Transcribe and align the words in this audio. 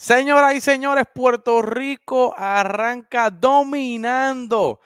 Señoras 0.00 0.54
y 0.54 0.62
señores, 0.62 1.04
Puerto 1.14 1.60
Rico 1.60 2.32
arranca 2.34 3.28
dominando 3.28 4.80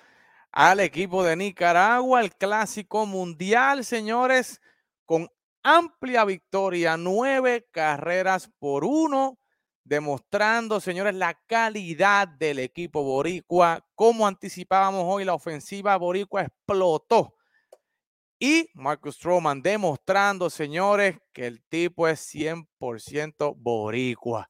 al 0.50 0.80
equipo 0.80 1.22
de 1.22 1.36
Nicaragua, 1.36 2.20
el 2.20 2.34
clásico 2.34 3.06
mundial, 3.06 3.84
señores, 3.84 4.60
con 5.04 5.28
amplia 5.62 6.24
victoria, 6.24 6.96
nueve 6.96 7.68
carreras 7.70 8.50
por 8.58 8.84
uno, 8.84 9.38
demostrando, 9.84 10.80
señores, 10.80 11.14
la 11.14 11.34
calidad 11.46 12.26
del 12.26 12.58
equipo 12.58 13.04
boricua. 13.04 13.86
Como 13.94 14.26
anticipábamos 14.26 15.04
hoy, 15.06 15.24
la 15.24 15.34
ofensiva 15.34 15.96
boricua 15.96 16.42
explotó. 16.42 17.36
Y 18.40 18.68
Marcus 18.74 19.14
Stroman 19.14 19.62
demostrando, 19.62 20.50
señores, 20.50 21.18
que 21.32 21.46
el 21.46 21.62
tipo 21.68 22.08
es 22.08 22.18
100% 22.34 23.54
boricua. 23.56 24.48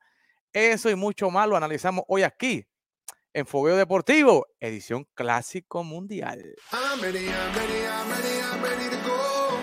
Eso 0.55 0.89
y 0.89 0.95
mucho 0.95 1.31
más 1.31 1.49
lo 1.49 1.57
analizamos 1.57 2.05
hoy 2.07 2.23
aquí 2.23 2.65
en 3.33 3.45
Fogueo 3.45 3.77
Deportivo, 3.77 4.47
edición 4.61 5.05
Clásico 5.15 5.83
Mundial. 5.83 6.55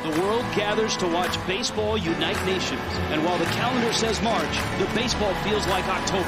The 0.04 0.20
world 0.20 0.46
gathers 0.54 0.98
to 0.98 1.08
watch 1.08 1.38
baseball 1.48 1.96
unite 1.96 2.36
nations. 2.46 2.82
And 3.12 3.24
while 3.24 3.38
the 3.38 3.46
calendar 3.56 3.94
says 3.94 4.22
March, 4.22 4.60
the 4.80 4.86
baseball 4.94 5.34
feels 5.46 5.66
like 5.68 5.88
October. 5.88 6.28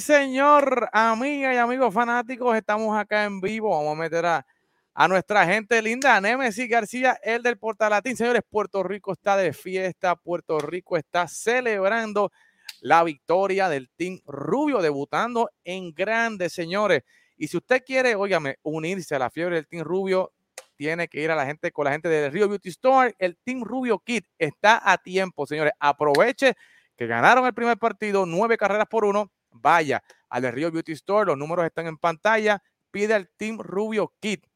Señor, 0.00 0.88
amigas 0.92 1.54
y 1.54 1.58
amigos 1.58 1.92
fanáticos, 1.92 2.56
estamos 2.56 2.98
acá 2.98 3.24
en 3.24 3.38
vivo. 3.40 3.68
Vamos 3.68 3.92
a 3.92 4.00
meter 4.00 4.24
a, 4.24 4.46
a 4.94 5.08
nuestra 5.08 5.44
gente 5.44 5.82
linda, 5.82 6.18
Nemesis 6.20 6.68
García, 6.68 7.18
el 7.22 7.42
del 7.42 7.58
Portalatín. 7.58 8.16
Señores, 8.16 8.42
Puerto 8.48 8.82
Rico 8.82 9.12
está 9.12 9.36
de 9.36 9.52
fiesta, 9.52 10.16
Puerto 10.16 10.58
Rico 10.58 10.96
está 10.96 11.28
celebrando 11.28 12.32
la 12.80 13.04
victoria 13.04 13.68
del 13.68 13.90
Team 13.90 14.20
Rubio, 14.24 14.80
debutando 14.80 15.50
en 15.64 15.92
grande, 15.92 16.48
señores. 16.48 17.02
Y 17.36 17.48
si 17.48 17.58
usted 17.58 17.82
quiere, 17.84 18.14
óigame, 18.14 18.56
unirse 18.62 19.14
a 19.14 19.18
la 19.18 19.28
fiebre 19.28 19.56
del 19.56 19.68
Team 19.68 19.84
Rubio, 19.84 20.32
tiene 20.76 21.08
que 21.08 21.20
ir 21.20 21.30
a 21.30 21.36
la 21.36 21.44
gente 21.44 21.72
con 21.72 21.84
la 21.84 21.92
gente 21.92 22.08
del 22.08 22.32
Río 22.32 22.48
Beauty 22.48 22.70
Store. 22.70 23.14
El 23.18 23.36
Team 23.44 23.64
Rubio 23.64 23.98
Kit 23.98 24.24
está 24.38 24.80
a 24.82 24.96
tiempo, 24.96 25.46
señores. 25.46 25.74
Aproveche 25.78 26.54
que 26.96 27.06
ganaron 27.06 27.44
el 27.44 27.52
primer 27.52 27.76
partido, 27.76 28.24
nueve 28.24 28.56
carreras 28.56 28.86
por 28.88 29.04
uno. 29.04 29.30
Vaya 29.50 30.02
al 30.28 30.50
Río 30.52 30.70
Beauty 30.70 30.92
Store, 30.92 31.26
los 31.26 31.38
números 31.38 31.66
están 31.66 31.86
en 31.86 31.98
pantalla. 31.98 32.62
Pide 32.90 33.14
al 33.14 33.28
Team 33.36 33.58
Rubio 33.58 34.14
Kit. 34.20 34.46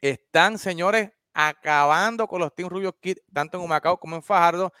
Están, 0.00 0.58
señores, 0.58 1.10
acabando 1.32 2.26
con 2.26 2.40
los 2.40 2.54
Team 2.54 2.68
Rubio 2.68 2.92
Kit, 2.98 3.18
tanto 3.32 3.58
en 3.58 3.64
Humacao 3.64 3.98
como 3.98 4.16
en 4.16 4.22
Fajardo. 4.22 4.72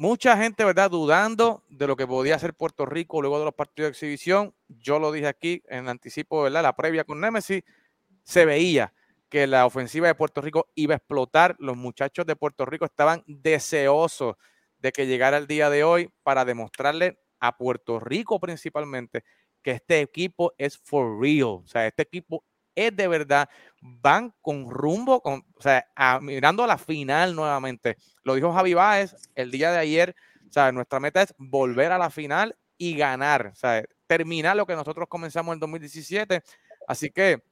mucha 0.00 0.34
gente, 0.38 0.64
¿verdad?, 0.64 0.90
dudando 0.90 1.62
de 1.68 1.86
lo 1.86 1.94
que 1.94 2.06
podía 2.06 2.34
hacer 2.34 2.54
Puerto 2.54 2.86
Rico 2.86 3.20
luego 3.20 3.38
de 3.38 3.44
los 3.44 3.52
partidos 3.52 3.88
de 3.88 3.90
exhibición. 3.90 4.54
Yo 4.66 4.98
lo 4.98 5.12
dije 5.12 5.26
aquí 5.26 5.62
en 5.68 5.90
anticipo, 5.90 6.42
¿verdad?, 6.42 6.62
la 6.62 6.74
previa 6.74 7.04
con 7.04 7.20
Nemesis, 7.20 7.62
se 8.22 8.46
veía 8.46 8.94
que 9.28 9.46
la 9.46 9.66
ofensiva 9.66 10.06
de 10.06 10.14
Puerto 10.14 10.40
Rico 10.40 10.68
iba 10.74 10.94
a 10.94 10.96
explotar. 10.96 11.54
Los 11.58 11.76
muchachos 11.76 12.24
de 12.24 12.34
Puerto 12.34 12.64
Rico 12.64 12.86
estaban 12.86 13.22
deseosos 13.26 14.36
de 14.78 14.90
que 14.90 15.06
llegara 15.06 15.36
el 15.36 15.46
día 15.46 15.68
de 15.68 15.84
hoy 15.84 16.10
para 16.22 16.46
demostrarle 16.46 17.20
a 17.38 17.58
Puerto 17.58 18.00
Rico 18.00 18.40
principalmente 18.40 19.22
que 19.62 19.72
este 19.72 20.00
equipo 20.00 20.54
es 20.56 20.78
for 20.78 21.20
real. 21.20 21.60
O 21.62 21.66
sea, 21.66 21.86
este 21.86 22.04
equipo 22.04 22.42
es 22.74 22.94
de 22.94 23.08
verdad, 23.08 23.48
van 23.80 24.34
con 24.40 24.70
rumbo, 24.70 25.20
con, 25.20 25.44
o 25.56 25.62
sea, 25.62 25.86
mirando 26.20 26.64
a 26.64 26.66
la 26.66 26.78
final 26.78 27.34
nuevamente. 27.34 27.96
Lo 28.22 28.34
dijo 28.34 28.52
Javi 28.52 28.74
Báez 28.74 29.14
el 29.34 29.50
día 29.50 29.72
de 29.72 29.78
ayer, 29.78 30.14
o 30.48 30.52
sea, 30.52 30.72
nuestra 30.72 31.00
meta 31.00 31.22
es 31.22 31.34
volver 31.38 31.92
a 31.92 31.98
la 31.98 32.10
final 32.10 32.56
y 32.76 32.96
ganar, 32.96 33.46
o 33.52 33.54
sea, 33.54 33.84
terminar 34.06 34.56
lo 34.56 34.66
que 34.66 34.74
nosotros 34.74 35.06
comenzamos 35.08 35.54
en 35.54 35.60
2017. 35.60 36.42
Así 36.86 37.10
que 37.10 37.42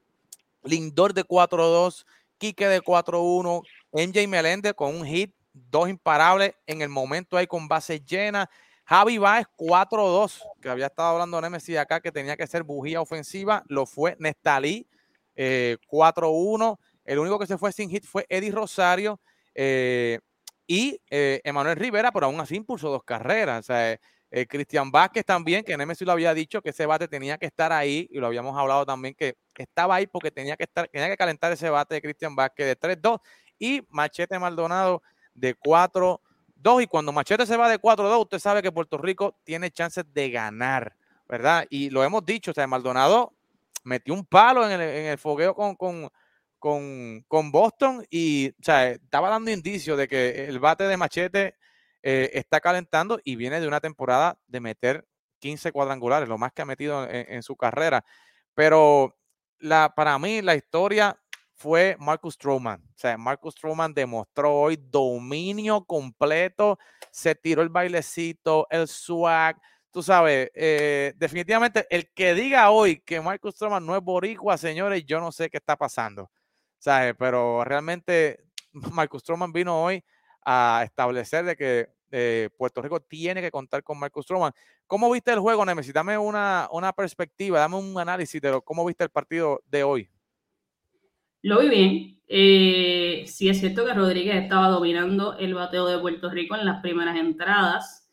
Lindor 0.65 1.15
de 1.15 1.25
4-2, 1.25 2.05
Quique 2.39 2.69
de 2.69 2.81
4-1, 2.81 3.63
MJ 3.93 4.29
Meléndez 4.29 4.75
con 4.75 4.95
un 4.95 5.05
hit, 5.05 5.35
dos 5.53 5.89
imparables 5.89 6.55
en 6.67 6.83
el 6.83 6.89
momento 6.89 7.37
ahí 7.37 7.47
con 7.47 7.69
base 7.69 8.01
llena. 8.01 8.49
Javi 8.85 9.19
Báez 9.19 9.47
4-2, 9.57 10.43
que 10.63 10.69
había 10.69 10.87
estado 10.87 11.11
hablando 11.11 11.41
Nemesis 11.41 11.77
acá, 11.77 12.01
que 12.01 12.11
tenía 12.11 12.37
que 12.37 12.47
ser 12.47 12.63
bujía 12.63 13.01
ofensiva, 13.01 13.63
lo 13.69 13.85
fue 13.85 14.17
Nestalí 14.19 14.89
4-1. 15.39 16.79
Eh, 17.05 17.13
El 17.13 17.19
único 17.19 17.39
que 17.39 17.47
se 17.47 17.59
fue 17.59 17.73
sin 17.73 17.89
hit 17.91 18.05
fue 18.05 18.27
Eddie 18.29 18.51
Rosario 18.51 19.21
eh, 19.55 20.19
y 20.67 21.01
eh, 21.11 21.41
Emanuel 21.45 21.77
Rivera, 21.77 22.13
pero 22.13 22.27
aún 22.27 22.41
así 22.41 22.57
impulsó 22.57 22.91
dos 22.91 23.03
carreras. 23.05 23.61
O 23.61 23.63
sea, 23.63 23.99
eh, 24.31 24.47
Cristian 24.47 24.91
Vázquez 24.91 25.25
también, 25.25 25.65
que 25.65 25.77
Nemesis 25.77 26.07
lo 26.07 26.13
había 26.13 26.35
dicho 26.35 26.61
que 26.61 26.71
ese 26.71 26.85
bate 26.85 27.09
tenía 27.09 27.39
que 27.39 27.47
estar 27.47 27.73
ahí, 27.73 28.07
y 28.11 28.19
lo 28.19 28.27
habíamos 28.27 28.59
hablado 28.59 28.85
también 28.85 29.15
que 29.15 29.37
estaba 29.57 29.95
ahí 29.95 30.07
porque 30.07 30.31
tenía 30.31 30.57
que 30.57 30.65
estar, 30.65 30.87
tenía 30.89 31.09
que 31.09 31.17
calentar 31.17 31.51
ese 31.51 31.71
bate 31.71 31.95
de 31.95 32.03
Cristian 32.03 32.37
Vázquez 32.37 32.67
de 32.67 32.77
3-2 32.77 33.21
y 33.59 33.83
Machete 33.89 34.39
Maldonado 34.39 35.03
de 35.35 35.57
4-2. 35.57 36.21
Y 36.83 36.87
cuando 36.87 37.13
Machete 37.13 37.47
se 37.47 37.57
va 37.57 37.71
de 37.71 37.79
4-2, 37.79 38.21
usted 38.21 38.39
sabe 38.39 38.61
que 38.63 38.71
Puerto 38.71 38.99
Rico 38.99 39.39
tiene 39.45 39.71
chances 39.71 40.05
de 40.13 40.31
ganar, 40.31 40.95
¿verdad? 41.27 41.67
Y 41.71 41.89
lo 41.89 42.05
hemos 42.05 42.25
dicho, 42.27 42.51
o 42.51 42.55
sea, 42.55 42.67
Maldonado 42.67 43.33
metió 43.85 44.15
un 44.15 44.25
palo 44.25 44.65
en 44.65 44.73
el, 44.73 44.81
en 44.81 45.07
el 45.07 45.19
fogueo 45.19 45.55
con, 45.55 45.77
con, 45.77 46.09
con, 46.59 47.25
con, 47.29 47.51
Boston 47.51 48.05
y, 48.11 48.51
o 48.51 48.63
sea, 48.63 48.91
estaba 48.91 49.31
dando 49.31 49.51
indicios 49.51 49.97
de 49.99 50.09
que 50.09 50.47
el 50.47 50.59
bate 50.59 50.85
de 50.85 50.97
Machete 50.97 51.57
eh, 52.03 52.31
está 52.35 52.61
calentando 52.61 53.21
y 53.25 53.37
viene 53.37 53.61
de 53.61 53.69
una 53.69 53.81
temporada 53.81 54.39
de 54.47 54.61
meter 54.61 55.09
15 55.41 55.73
cuadrangulares, 55.73 56.29
lo 56.29 56.39
más 56.39 56.53
que 56.53 56.63
ha 56.63 56.67
metido 56.67 57.07
en, 57.09 57.43
su 57.43 57.57
carrera. 57.57 58.05
Pero 58.55 59.17
la, 59.59 59.93
para 59.95 60.19
mí 60.19 60.43
la 60.43 60.55
historia 60.55 61.19
fue 61.55 61.97
Marcus 61.99 62.35
Stroman. 62.35 62.81
O 62.81 62.99
sea, 62.99 63.17
Marcus 63.19 63.55
Stroman 63.55 63.95
demostró 63.95 64.55
hoy 64.55 64.77
dominio 64.77 65.85
completo, 65.85 66.79
se 67.11 67.35
tiró 67.35 67.63
el 67.63 67.69
bailecito, 67.69 68.67
el 68.71 68.89
swag. 68.89 69.61
Tú 69.91 70.03
sabes, 70.03 70.51
eh, 70.55 71.15
definitivamente 71.17 71.87
el 71.91 72.11
que 72.13 72.35
diga 72.35 72.71
hoy 72.71 73.01
que 73.01 73.21
Marcus 73.21 73.55
Stroman 73.55 73.85
no 73.85 73.97
es 73.97 74.03
boricua, 74.03 74.59
señores, 74.59 75.05
yo 75.07 75.21
no 75.21 75.33
sé 75.33 75.49
qué 75.49 75.57
está 75.57 75.77
pasando. 75.77 76.31
¿Sabes? 76.79 77.15
Pero 77.19 77.65
realmente 77.65 78.45
Marcus 78.93 79.23
Stroman 79.23 79.53
vino 79.53 79.83
hoy 79.83 80.05
a 80.45 80.83
establecer 80.85 81.45
de 81.45 81.57
que 81.57 81.89
eh, 82.11 82.49
Puerto 82.57 82.81
Rico 82.81 83.01
tiene 83.01 83.41
que 83.41 83.51
contar 83.51 83.83
con 83.83 83.99
Marcus 83.99 84.25
Stroman. 84.25 84.53
¿Cómo 84.87 85.11
viste 85.11 85.33
el 85.33 85.41
juego, 85.41 85.65
Nemesis? 85.65 85.93
Dame 85.93 86.17
una, 86.17 86.69
una 86.73 86.93
perspectiva, 86.93 87.59
dame 87.59 87.77
un 87.77 87.99
análisis 87.99 88.41
de 88.41 88.61
cómo 88.65 88.85
viste 88.85 89.05
el 89.05 89.11
partido 89.11 89.61
de 89.67 89.85
hoy. 89.85 90.11
Lo 91.43 91.61
vi 91.61 91.69
bien. 91.69 92.21
Eh, 92.27 93.25
sí 93.27 93.49
es 93.49 93.61
cierto 93.61 93.85
que 93.85 93.95
Rodríguez 93.95 94.37
estaba 94.37 94.69
dominando 94.69 95.37
el 95.39 95.55
bateo 95.55 95.87
de 95.87 95.99
Puerto 95.99 96.31
Rico 96.31 96.57
en 96.57 96.67
las 96.67 96.81
primeras 96.81 97.17
entradas, 97.17 98.09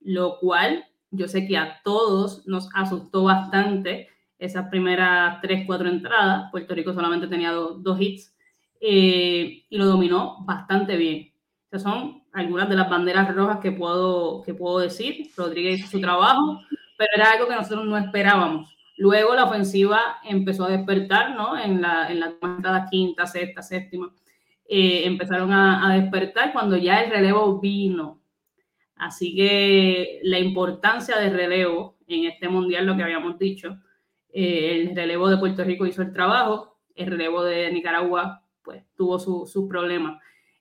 lo 0.00 0.38
cual 0.38 0.87
yo 1.10 1.28
sé 1.28 1.46
que 1.46 1.56
a 1.56 1.80
todos 1.82 2.46
nos 2.46 2.68
asustó 2.74 3.24
bastante 3.24 4.08
esas 4.38 4.68
primeras 4.68 5.40
tres, 5.40 5.64
cuatro 5.66 5.88
entradas. 5.88 6.50
Puerto 6.50 6.74
Rico 6.74 6.92
solamente 6.92 7.26
tenía 7.26 7.52
dos 7.52 8.00
hits 8.00 8.34
eh, 8.80 9.64
y 9.68 9.76
lo 9.76 9.86
dominó 9.86 10.44
bastante 10.44 10.96
bien. 10.96 11.32
Esas 11.70 11.82
son 11.82 12.22
algunas 12.32 12.68
de 12.68 12.76
las 12.76 12.88
banderas 12.88 13.34
rojas 13.34 13.58
que 13.58 13.72
puedo, 13.72 14.42
que 14.42 14.54
puedo 14.54 14.78
decir. 14.78 15.30
Rodríguez 15.36 15.80
hizo 15.80 15.90
su 15.90 16.00
trabajo, 16.00 16.60
pero 16.96 17.10
era 17.14 17.32
algo 17.32 17.48
que 17.48 17.54
nosotros 17.54 17.84
no 17.84 17.96
esperábamos. 17.96 18.74
Luego 18.96 19.34
la 19.34 19.44
ofensiva 19.44 20.18
empezó 20.24 20.64
a 20.64 20.70
despertar, 20.70 21.34
¿no? 21.34 21.56
En 21.58 21.80
la, 21.80 22.10
en 22.10 22.20
la 22.20 22.86
quinta, 22.90 23.26
sexta, 23.26 23.62
séptima. 23.62 24.10
Eh, 24.70 25.06
empezaron 25.06 25.50
a, 25.50 25.94
despertar 25.94 26.52
cuando 26.52 26.76
ya 26.76 27.02
el 27.02 27.10
relevo 27.10 27.58
vino. 27.58 28.17
Así 28.98 29.34
que 29.34 30.20
la 30.22 30.38
importancia 30.38 31.18
del 31.18 31.34
relevo 31.34 31.96
en 32.06 32.24
este 32.24 32.48
mundial, 32.48 32.86
lo 32.86 32.96
que 32.96 33.04
habíamos 33.04 33.38
dicho, 33.38 33.78
eh, 34.30 34.80
el 34.80 34.96
relevo 34.96 35.28
de 35.28 35.38
Puerto 35.38 35.64
Rico 35.64 35.86
hizo 35.86 36.02
el 36.02 36.12
trabajo, 36.12 36.78
el 36.94 37.06
relevo 37.06 37.44
de 37.44 37.70
Nicaragua, 37.72 38.42
pues 38.62 38.84
tuvo 38.96 39.18
sus 39.18 39.50
su 39.50 39.68
problemas. 39.68 40.20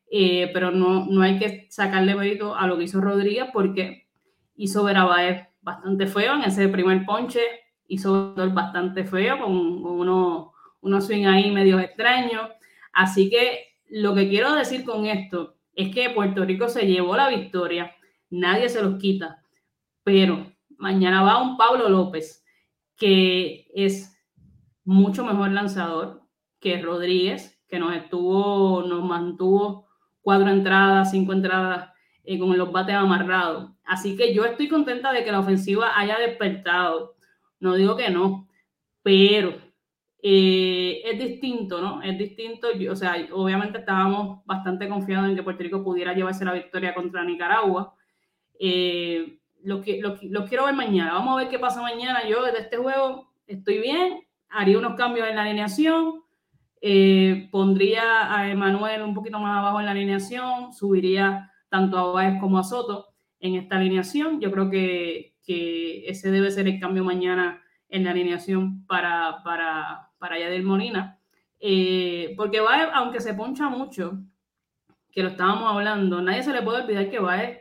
Eh, 0.10 0.50
pero 0.54 0.72
no, 0.72 1.06
no 1.06 1.22
hay 1.22 1.38
que 1.38 1.68
sacarle 1.69 2.16
mérito 2.16 2.56
a 2.56 2.66
lo 2.66 2.78
que 2.78 2.86
hizo 2.86 3.01
Rodríguez 3.01 3.48
porque 3.51 4.07
hizo 4.56 4.84
ver 4.84 4.98
a 4.98 5.54
bastante 5.62 6.07
feo 6.07 6.36
en 6.36 6.44
ese 6.44 6.69
primer 6.69 7.06
ponche, 7.06 7.42
hizo 7.88 8.34
bastante 8.54 9.04
feo 9.04 9.39
con, 9.39 9.51
unos, 9.51 10.51
unos 10.81 11.06
swing 11.06 11.25
ahí 11.25 11.51
medio 11.51 11.80
extraños. 11.80 12.50
Así 12.94 13.30
que 13.30 13.75
lo 13.89 14.16
que 14.16 14.30
quiero 14.30 14.54
decir 14.54 14.86
con 14.86 15.06
esto 15.06 15.56
es 15.75 15.94
que 15.94 16.10
Puerto 16.10 16.45
Rico 16.45 16.69
se 16.69 16.88
llevó 16.88 17.16
la 17.16 17.30
victoria, 17.30 17.95
nadie 18.29 18.69
se 18.69 18.81
los 18.81 18.97
quita, 18.97 19.44
pero 20.03 20.51
mañana 20.77 21.21
va 21.24 21.41
un 21.41 21.57
Pablo 21.57 21.89
López 21.89 22.44
que 22.95 23.68
es 23.74 24.18
mucho 24.83 25.24
mejor 25.24 25.51
lanzador 25.51 26.24
que 26.59 26.81
Rodríguez, 26.81 27.62
que 27.68 27.79
nos 27.79 27.95
estuvo, 27.95 28.81
nos 28.83 29.03
mantuvo 29.03 29.88
cuatro 30.21 30.50
entradas, 30.50 31.12
cinco 31.12 31.33
entradas 31.33 31.91
eh, 32.24 32.39
con 32.39 32.57
los 32.57 32.71
bates 32.71 32.95
amarrados. 32.95 33.71
Así 33.83 34.18
que 34.18 34.33
yo 34.33 34.45
estoy 34.45 34.68
contenta 34.68 35.13
de 35.13 35.24
que 35.24 35.31
la 35.31 35.39
ofensiva 35.39 35.97
haya 35.97 36.18
despertado. 36.18 37.15
No 37.59 37.75
digo 37.75 37.95
que 37.95 38.09
no, 38.09 38.50
pero 39.03 39.56
eh, 40.21 41.01
es 41.06 41.19
distinto, 41.19 41.81
¿no? 41.81 42.01
Es 42.01 42.18
distinto. 42.18 42.68
o 42.91 42.95
sea, 42.95 43.15
obviamente 43.31 43.79
estábamos 43.79 44.44
bastante 44.45 44.89
confiados 44.89 45.29
en 45.29 45.35
que 45.35 45.44
Puerto 45.44 45.63
Rico 45.63 45.83
pudiera 45.83 46.13
llevarse 46.13 46.45
la 46.45 46.53
victoria 46.53 46.94
contra 46.94 47.24
Nicaragua. 47.24 47.95
Eh, 48.59 49.39
lo, 49.63 49.81
que, 49.81 50.00
lo, 50.01 50.18
lo, 50.21 50.45
quiero 50.45 50.65
ver 50.65 50.75
mañana. 50.75 51.13
Vamos 51.13 51.33
a 51.33 51.44
ver 51.44 51.50
qué 51.50 51.59
pasa 51.59 51.81
mañana. 51.81 52.27
Yo 52.27 52.44
de 52.44 52.51
este 52.57 52.77
juego 52.77 53.31
estoy 53.48 53.80
bien. 53.80 54.19
Haría 54.50 54.77
unos 54.77 54.95
cambios 54.95 55.27
en 55.27 55.36
la 55.36 55.44
alineación. 55.44 56.24
Eh, 56.81 57.50
pondría 57.51 58.33
a 58.33 58.50
Emanuel 58.50 59.01
un 59.01 59.13
poquito 59.13 59.39
más 59.39 59.57
abajo 59.57 59.80
en 59.80 59.86
la 59.86 59.92
alineación, 59.92 60.74
subiría 60.74 61.51
tanto 61.69 61.98
a 61.98 62.12
Báez 62.12 62.39
como 62.39 62.59
a 62.59 62.63
Soto 62.63 63.07
en 63.39 63.56
esta 63.56 63.77
alineación. 63.77 64.39
Yo 64.39 64.51
creo 64.51 64.69
que, 64.69 65.36
que 65.44 66.07
ese 66.07 66.30
debe 66.30 66.51
ser 66.51 66.68
el 66.68 66.80
cambio 66.80 67.03
mañana 67.03 67.62
en 67.89 68.03
la 68.03 68.12
alineación 68.12 68.86
para, 68.86 69.42
para, 69.44 70.12
para 70.19 70.39
Yadel 70.39 70.63
Molina. 70.63 71.19
Eh, 71.60 72.33
porque 72.38 72.60
Baez, 72.60 72.89
aunque 72.94 73.21
se 73.21 73.33
poncha 73.33 73.69
mucho, 73.69 74.19
que 75.12 75.24
lo 75.24 75.30
estábamos 75.30 75.74
hablando, 75.74 76.21
nadie 76.21 76.44
se 76.44 76.53
le 76.53 76.62
puede 76.62 76.83
olvidar 76.83 77.10
que 77.10 77.19
Baez 77.19 77.60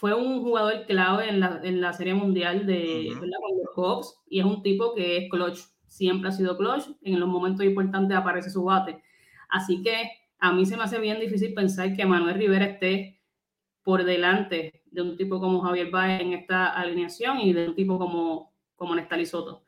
fue 0.00 0.14
un 0.14 0.40
jugador 0.40 0.86
clave 0.86 1.28
en 1.28 1.40
la, 1.40 1.60
en 1.62 1.82
la 1.82 1.92
Serie 1.92 2.14
Mundial 2.14 2.64
de, 2.64 3.12
con 3.18 3.28
los 3.28 3.70
Cubs 3.74 4.18
y 4.30 4.40
es 4.40 4.46
un 4.46 4.62
tipo 4.62 4.94
que 4.94 5.18
es 5.18 5.30
clutch 5.30 5.58
siempre 5.86 6.30
ha 6.30 6.32
sido 6.32 6.56
clutch, 6.56 6.84
en 7.02 7.20
los 7.20 7.28
momentos 7.28 7.66
importantes 7.66 8.16
aparece 8.16 8.48
su 8.48 8.64
bate. 8.64 9.02
Así 9.50 9.82
que 9.82 10.10
a 10.38 10.52
mí 10.52 10.64
se 10.64 10.78
me 10.78 10.84
hace 10.84 10.98
bien 10.98 11.20
difícil 11.20 11.52
pensar 11.52 11.94
que 11.94 12.06
Manuel 12.06 12.36
Rivera 12.36 12.64
esté 12.64 13.20
por 13.82 14.04
delante 14.04 14.82
de 14.86 15.02
un 15.02 15.18
tipo 15.18 15.38
como 15.38 15.60
Javier 15.60 15.90
Baez 15.90 16.22
en 16.22 16.32
esta 16.32 16.68
alineación 16.68 17.40
y 17.40 17.52
de 17.52 17.68
un 17.68 17.74
tipo 17.74 17.98
como, 17.98 18.54
como 18.76 18.94
Nestalí 18.94 19.26
Soto. 19.26 19.64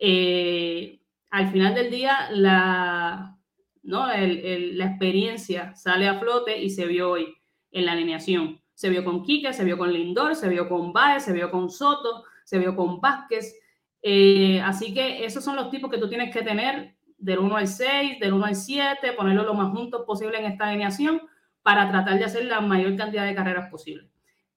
Eh, 0.00 0.98
al 1.30 1.52
final 1.52 1.74
del 1.74 1.90
día, 1.92 2.28
la, 2.32 3.38
¿no? 3.84 4.08
la 4.08 4.86
experiencia 4.86 5.76
sale 5.76 6.08
a 6.08 6.18
flote 6.18 6.60
y 6.60 6.70
se 6.70 6.86
vio 6.86 7.10
hoy 7.12 7.36
en 7.70 7.86
la 7.86 7.92
alineación. 7.92 8.60
Se 8.76 8.90
vio 8.90 9.02
con 9.02 9.22
Quique, 9.22 9.54
se 9.54 9.64
vio 9.64 9.78
con 9.78 9.90
Lindor, 9.90 10.36
se 10.36 10.50
vio 10.50 10.68
con 10.68 10.92
Baez, 10.92 11.24
se 11.24 11.32
vio 11.32 11.50
con 11.50 11.70
Soto, 11.70 12.24
se 12.44 12.58
vio 12.58 12.76
con 12.76 13.00
Vázquez. 13.00 13.58
Eh, 14.02 14.60
así 14.60 14.92
que 14.92 15.24
esos 15.24 15.42
son 15.42 15.56
los 15.56 15.70
tipos 15.70 15.90
que 15.90 15.96
tú 15.96 16.10
tienes 16.10 16.30
que 16.30 16.42
tener 16.42 16.94
del 17.16 17.38
1 17.38 17.56
al 17.56 17.68
6, 17.68 18.20
del 18.20 18.34
1 18.34 18.44
al 18.44 18.54
7, 18.54 19.12
ponerlo 19.14 19.44
lo 19.44 19.54
más 19.54 19.72
juntos 19.72 20.04
posible 20.06 20.38
en 20.38 20.44
esta 20.44 20.68
alineación 20.68 21.22
para 21.62 21.88
tratar 21.90 22.18
de 22.18 22.24
hacer 22.24 22.44
la 22.44 22.60
mayor 22.60 22.94
cantidad 22.96 23.24
de 23.24 23.34
carreras 23.34 23.70
posible. 23.70 24.10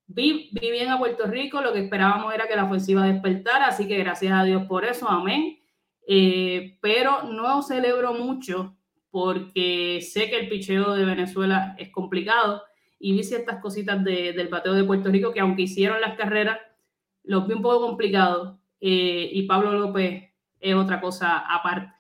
Vi, 0.06 0.50
bien 0.52 0.90
a 0.90 0.98
Puerto 0.98 1.26
Rico, 1.26 1.62
lo 1.62 1.72
que 1.72 1.86
esperábamos 1.86 2.34
era 2.34 2.46
que 2.46 2.58
la 2.58 2.66
ofensiva 2.66 3.06
despertara, 3.06 3.68
así 3.68 3.88
que 3.88 4.00
gracias 4.00 4.34
a 4.34 4.44
Dios 4.44 4.64
por 4.68 4.84
eso, 4.84 5.08
amén. 5.08 5.60
Eh, 6.06 6.78
pero 6.82 7.24
no 7.24 7.62
celebro 7.62 8.14
mucho 8.14 8.76
porque 9.12 10.02
sé 10.02 10.30
que 10.30 10.40
el 10.42 10.50
picheo 10.50 10.94
de 10.94 11.06
Venezuela 11.06 11.76
es 11.78 11.90
complicado 11.90 12.64
y 13.00 13.14
vi 13.14 13.24
ciertas 13.24 13.62
cositas 13.62 14.04
del 14.04 14.48
bateo 14.50 14.74
de 14.74 14.84
Puerto 14.84 15.10
Rico 15.10 15.32
que 15.32 15.40
aunque 15.40 15.64
hicieron 15.64 16.02
las 16.02 16.18
carreras, 16.18 16.60
los 17.24 17.48
vi 17.48 17.54
un 17.54 17.62
poco 17.62 17.88
complicados 17.88 18.58
eh, 18.82 19.30
y 19.32 19.44
Pablo 19.44 19.72
López 19.74 20.30
es 20.60 20.76
otra 20.76 21.00
cosa 21.00 21.40
aparte. 21.40 21.94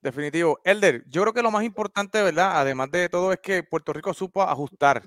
Definitivo. 0.00 0.60
Elder, 0.64 1.02
yo 1.08 1.22
creo 1.22 1.32
que 1.32 1.42
lo 1.42 1.50
más 1.50 1.64
importante, 1.64 2.22
¿verdad? 2.22 2.60
Además 2.60 2.90
de 2.90 3.08
todo, 3.08 3.32
es 3.32 3.40
que 3.40 3.62
Puerto 3.62 3.92
Rico 3.92 4.12
supo 4.12 4.42
ajustar, 4.42 5.02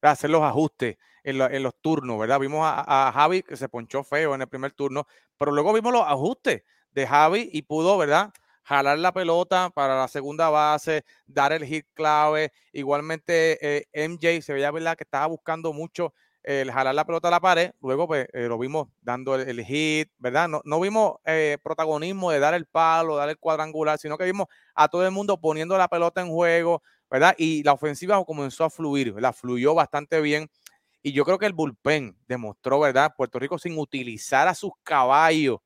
hacer 0.00 0.30
los 0.30 0.42
ajustes 0.42 0.96
en, 1.24 1.62
los 1.62 1.74
turnos, 1.80 2.18
¿verdad? 2.18 2.38
Vimos 2.38 2.60
a, 2.64 3.10
Javi 3.12 3.42
que 3.42 3.56
se 3.56 3.68
ponchó 3.68 4.04
feo 4.04 4.36
en 4.36 4.42
el 4.42 4.48
primer 4.48 4.70
turno, 4.72 5.06
pero 5.36 5.50
luego 5.50 5.72
vimos 5.72 5.92
los 5.92 6.02
ajustes 6.02 6.62
de 6.92 7.06
Javi 7.06 7.50
y 7.52 7.62
pudo, 7.62 7.98
¿verdad? 7.98 8.32
Jalar 8.66 8.98
la 8.98 9.12
pelota 9.12 9.70
para 9.70 9.96
la 9.96 10.08
segunda 10.08 10.50
base, 10.50 11.04
dar 11.26 11.52
el 11.52 11.64
hit 11.64 11.86
clave. 11.94 12.52
Igualmente, 12.72 13.58
eh, 13.62 13.86
MJ 13.92 14.42
se 14.42 14.52
veía, 14.52 14.72
¿verdad? 14.72 14.96
Que 14.96 15.04
estaba 15.04 15.26
buscando 15.26 15.72
mucho 15.72 16.12
el 16.42 16.70
jalar 16.70 16.94
la 16.94 17.04
pelota 17.04 17.28
a 17.28 17.32
la 17.32 17.40
pared, 17.40 17.72
luego 17.80 18.06
pues, 18.06 18.28
eh, 18.32 18.46
lo 18.46 18.56
vimos 18.56 18.88
dando 19.02 19.34
el, 19.34 19.64
hit, 19.64 20.10
¿verdad? 20.18 20.48
No, 20.48 20.62
no 20.64 20.80
vimos 20.80 21.16
eh, 21.24 21.58
protagonismo 21.62 22.30
de 22.30 22.38
dar 22.38 22.54
el 22.54 22.66
palo, 22.66 23.16
dar 23.16 23.28
el 23.28 23.36
cuadrangular, 23.36 23.98
sino 23.98 24.16
que 24.16 24.24
vimos 24.24 24.46
a 24.74 24.88
todo 24.88 25.04
el 25.04 25.10
mundo 25.10 25.40
poniendo 25.40 25.76
la 25.76 25.88
pelota 25.88 26.20
en 26.20 26.28
juego, 26.28 26.82
¿verdad? 27.10 27.34
Y 27.36 27.64
la 27.64 27.72
ofensiva 27.72 28.24
comenzó 28.24 28.64
a 28.64 28.70
fluir, 28.70 29.12
¿verdad? 29.12 29.34
Fluyó 29.34 29.74
bastante 29.74 30.20
bien. 30.20 30.48
Y 31.02 31.12
yo 31.12 31.24
creo 31.24 31.38
que 31.38 31.46
el 31.46 31.52
bullpen 31.52 32.16
demostró, 32.28 32.80
¿verdad? 32.80 33.14
Puerto 33.16 33.38
Rico 33.40 33.58
sin 33.58 33.76
utilizar 33.78 34.46
a 34.48 34.54
sus 34.54 34.72
caballos, 34.84 35.58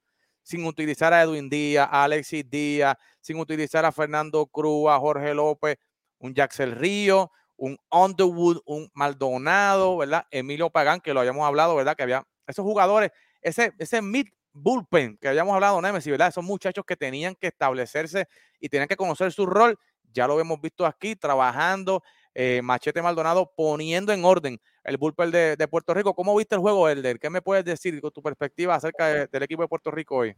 sin 0.51 0.67
utilizar 0.67 1.13
a 1.13 1.23
Edwin 1.23 1.49
Díaz, 1.49 1.89
a 1.93 2.03
Alexis 2.03 2.51
Díaz, 2.51 2.97
sin 3.21 3.39
utilizar 3.39 3.85
a 3.85 3.93
Fernando 3.93 4.47
Cruz, 4.47 4.91
a 4.91 4.99
Jorge 4.99 5.33
López, 5.33 5.79
un 6.19 6.35
Jackson 6.35 6.73
Río, 6.73 7.31
un 7.57 7.79
Underwood, 7.89 8.59
un 8.67 8.91
Maldonado, 8.93 9.99
¿verdad? 9.99 10.27
Emilio 10.33 10.69
Pagán, 10.69 11.01
que 11.01 11.15
lo 11.15 11.21
habíamos 11.21 11.47
hablado, 11.47 11.77
¿verdad? 11.77 11.95
Que 11.95 12.03
había 12.03 12.27
esos 12.49 12.65
jugadores, 12.65 13.13
ese, 13.41 13.73
ese 13.79 14.03
mid 14.03 14.27
bullpen 14.53 15.19
que 15.19 15.29
habíamos 15.29 15.55
hablado, 15.55 15.81
Nemesis, 15.81 16.11
¿verdad? 16.11 16.29
Esos 16.29 16.43
muchachos 16.43 16.85
que 16.85 16.97
tenían 16.97 17.37
que 17.37 17.47
establecerse 17.47 18.27
y 18.59 18.69
tenían 18.69 18.89
que 18.89 18.97
conocer 18.97 19.31
su 19.31 19.47
rol. 19.47 19.79
Ya 20.13 20.27
lo 20.27 20.41
hemos 20.41 20.61
visto 20.61 20.85
aquí, 20.85 21.15
trabajando, 21.15 22.03
eh, 22.35 22.61
Machete 22.65 23.03
Maldonado 23.03 23.53
poniendo 23.57 24.13
en 24.13 24.25
orden 24.25 24.61
el 24.85 24.97
bullpen 24.97 25.31
de, 25.31 25.69
Puerto 25.69 25.95
Rico. 25.95 26.15
¿Cómo 26.15 26.37
viste 26.37 26.55
el 26.55 26.61
juego, 26.61 26.89
Elder? 26.89 27.19
¿Qué 27.19 27.31
me 27.31 27.43
puedes 27.43 27.65
decir 27.65 28.01
con 28.01 28.11
tu 28.11 28.23
perspectiva 28.23 28.75
acerca 28.75 29.27
del 29.27 29.43
equipo 29.43 29.63
de 29.63 29.69
Puerto 29.69 29.91
Rico 29.91 30.17
hoy? 30.17 30.35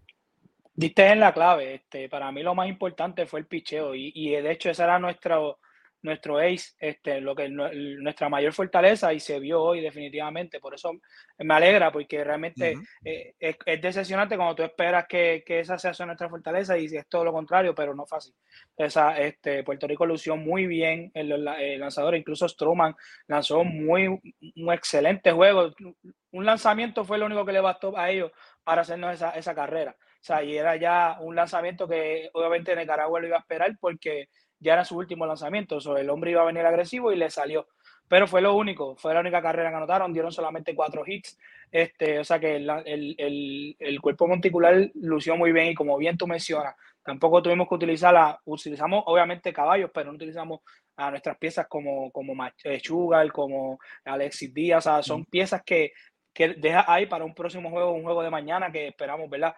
Diste 0.75 1.07
en 1.07 1.21
la 1.21 1.33
clave. 1.33 1.75
Este, 1.75 2.09
para 2.09 2.33
mí 2.33 2.43
lo 2.43 2.55
más 2.55 2.69
importante 2.69 3.27
fue 3.27 3.41
el 3.41 3.47
picheo 3.47 3.95
y, 3.95 4.13
y 4.15 4.31
de 4.31 4.51
hecho 4.51 4.71
esa 4.71 4.85
era 4.85 4.99
nuestra 4.99 5.39
nuestro 6.03 6.39
ace, 6.39 6.73
este, 6.79 7.21
lo 7.21 7.35
que 7.35 7.49
nuestra 7.49 8.29
mayor 8.29 8.53
fortaleza 8.53 9.13
y 9.13 9.21
se 9.21 9.39
vio 9.39 9.63
hoy 9.63 9.81
definitivamente. 9.81 10.61
Por 10.61 10.75
eso 10.75 10.93
me 11.39 11.55
alegra, 11.55 11.91
porque 11.91 12.23
realmente 12.25 12.75
eh, 13.05 13.35
es, 13.39 13.81
decepcionante 13.81 14.37
cuando 14.37 14.57
tú 14.57 14.63
esperas 14.63 15.07
que, 15.09 15.43
que, 15.47 15.61
esa 15.61 15.79
sea 15.79 16.07
nuestra 16.07 16.29
fortaleza 16.29 16.77
y 16.77 16.87
es 16.87 17.09
todo 17.09 17.25
lo 17.25 17.33
contrario, 17.33 17.75
pero 17.75 17.95
no 17.95 18.07
fácil. 18.07 18.35
Esa, 18.77 19.19
este, 19.19 19.63
Puerto 19.63 19.87
Rico 19.87 20.05
lució 20.07 20.37
muy 20.37 20.67
bien 20.67 21.11
el, 21.15 21.33
el 21.33 21.81
lanzador, 21.81 22.17
incluso 22.17 22.49
Stroman 22.49 22.95
lanzó 23.29 23.65
muy, 23.65 24.07
un 24.09 24.73
excelente 24.73 25.33
juego. 25.33 25.73
Un 26.33 26.47
lanzamiento 26.47 27.05
fue 27.05 27.19
lo 27.19 27.27
único 27.27 27.45
que 27.45 27.53
le 27.53 27.61
bastó 27.61 27.97
a 27.97 28.11
ellos 28.11 28.33
para 28.65 28.83
hacernos 28.83 29.15
esa, 29.15 29.31
esa 29.31 29.55
carrera. 29.55 29.97
O 30.23 30.25
sea, 30.25 30.45
y 30.45 30.57
era 30.57 30.77
ya 30.77 31.17
un 31.21 31.35
lanzamiento 31.35 31.89
que 31.89 32.31
obviamente 32.35 32.77
Nicaragua 32.77 33.19
lo 33.19 33.27
iba 33.27 33.37
a 33.37 33.41
esperar 33.41 33.77
porque 33.81 34.29
ya 34.63 34.75
era 34.75 34.85
su 34.85 34.97
último 34.97 35.27
lanzamiento. 35.27 35.81
So, 35.81 35.97
el 35.97 36.09
hombre 36.09 36.31
iba 36.31 36.43
a 36.43 36.47
venir 36.47 36.65
agresivo 36.65 37.13
y 37.13 37.17
le 37.17 37.29
salió. 37.31 37.69
Pero 38.09 38.27
fue 38.27 38.43
lo 38.43 38.55
único, 38.55 38.95
fue 38.97 39.15
la 39.15 39.21
única 39.21 39.41
carrera 39.41 39.71
que 39.71 39.77
anotaron, 39.77 40.13
dieron 40.13 40.33
solamente 40.33 40.75
cuatro 40.75 41.03
hits. 41.07 41.39
Este, 41.71 42.19
o 42.19 42.25
sea 42.25 42.39
que 42.39 42.57
el, 42.57 42.69
el, 42.85 43.77
el, 43.79 44.01
cuerpo 44.03 44.29
monticular 44.29 44.91
lució 44.97 45.37
muy 45.37 45.53
bien 45.53 45.69
y 45.69 45.75
como 45.75 45.97
bien 45.97 46.19
tú 46.19 46.27
mencionas, 46.27 46.75
tampoco 47.03 47.43
tuvimos 47.43 47.67
que 47.67 47.75
utilizarla, 47.75 48.39
utilizamos 48.45 49.03
obviamente 49.07 49.55
caballos, 49.55 49.91
pero 49.95 50.11
no 50.11 50.17
utilizamos 50.17 50.61
a 50.97 51.11
nuestras 51.11 51.39
piezas 51.39 51.67
como, 51.69 52.11
como 52.13 52.35
Sugar, 52.83 53.33
como 53.33 53.79
Alexis 54.05 54.53
Díaz, 54.53 54.87
o 54.87 54.91
sea, 54.91 55.03
son 55.03 55.25
piezas 55.25 55.63
que, 55.65 55.93
que 56.33 56.49
deja 56.49 56.85
ahí 56.93 57.07
para 57.07 57.25
un 57.25 57.35
próximo 57.35 57.71
juego, 57.71 57.93
un 57.93 58.05
juego 58.05 58.23
de 58.23 58.31
mañana 58.31 58.71
que 58.71 58.89
esperamos, 58.89 59.29
¿verdad? 59.29 59.55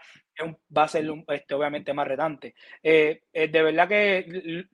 Va 0.76 0.84
a 0.84 0.88
ser 0.88 1.04
este, 1.28 1.54
obviamente 1.54 1.92
más 1.92 2.06
retante. 2.06 2.54
Eh, 2.82 3.23
eh, 3.32 3.49
de 3.49 3.62
verdad 3.62 3.88
que 3.88 4.64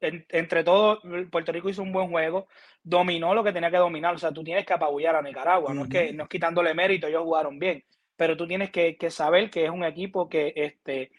entre 0.00 0.64
todos, 0.64 1.00
Puerto 1.30 1.52
Rico 1.52 1.68
hizo 1.68 1.82
un 1.82 1.92
buen 1.92 2.10
juego, 2.10 2.48
dominó 2.82 3.34
lo 3.34 3.44
que 3.44 3.52
tenía 3.52 3.70
que 3.70 3.76
dominar. 3.76 4.14
O 4.14 4.18
sea, 4.18 4.32
tú 4.32 4.42
tienes 4.42 4.66
que 4.66 4.72
apabullar 4.72 5.16
a 5.16 5.22
Nicaragua, 5.22 5.72
no, 5.72 5.84
es 5.84 5.88
que, 5.88 6.12
no 6.12 6.24
es 6.24 6.28
quitándole 6.28 6.74
mérito, 6.74 7.06
ellos 7.06 7.22
jugaron 7.22 7.58
bien, 7.58 7.84
pero 8.16 8.36
tú 8.36 8.46
tienes 8.46 8.70
que, 8.70 8.96
saber 9.10 9.50
que 9.50 9.64
es 9.64 9.70
un 9.70 9.84
equipo 9.84 10.28
que 10.28 10.52
este, 10.56 11.12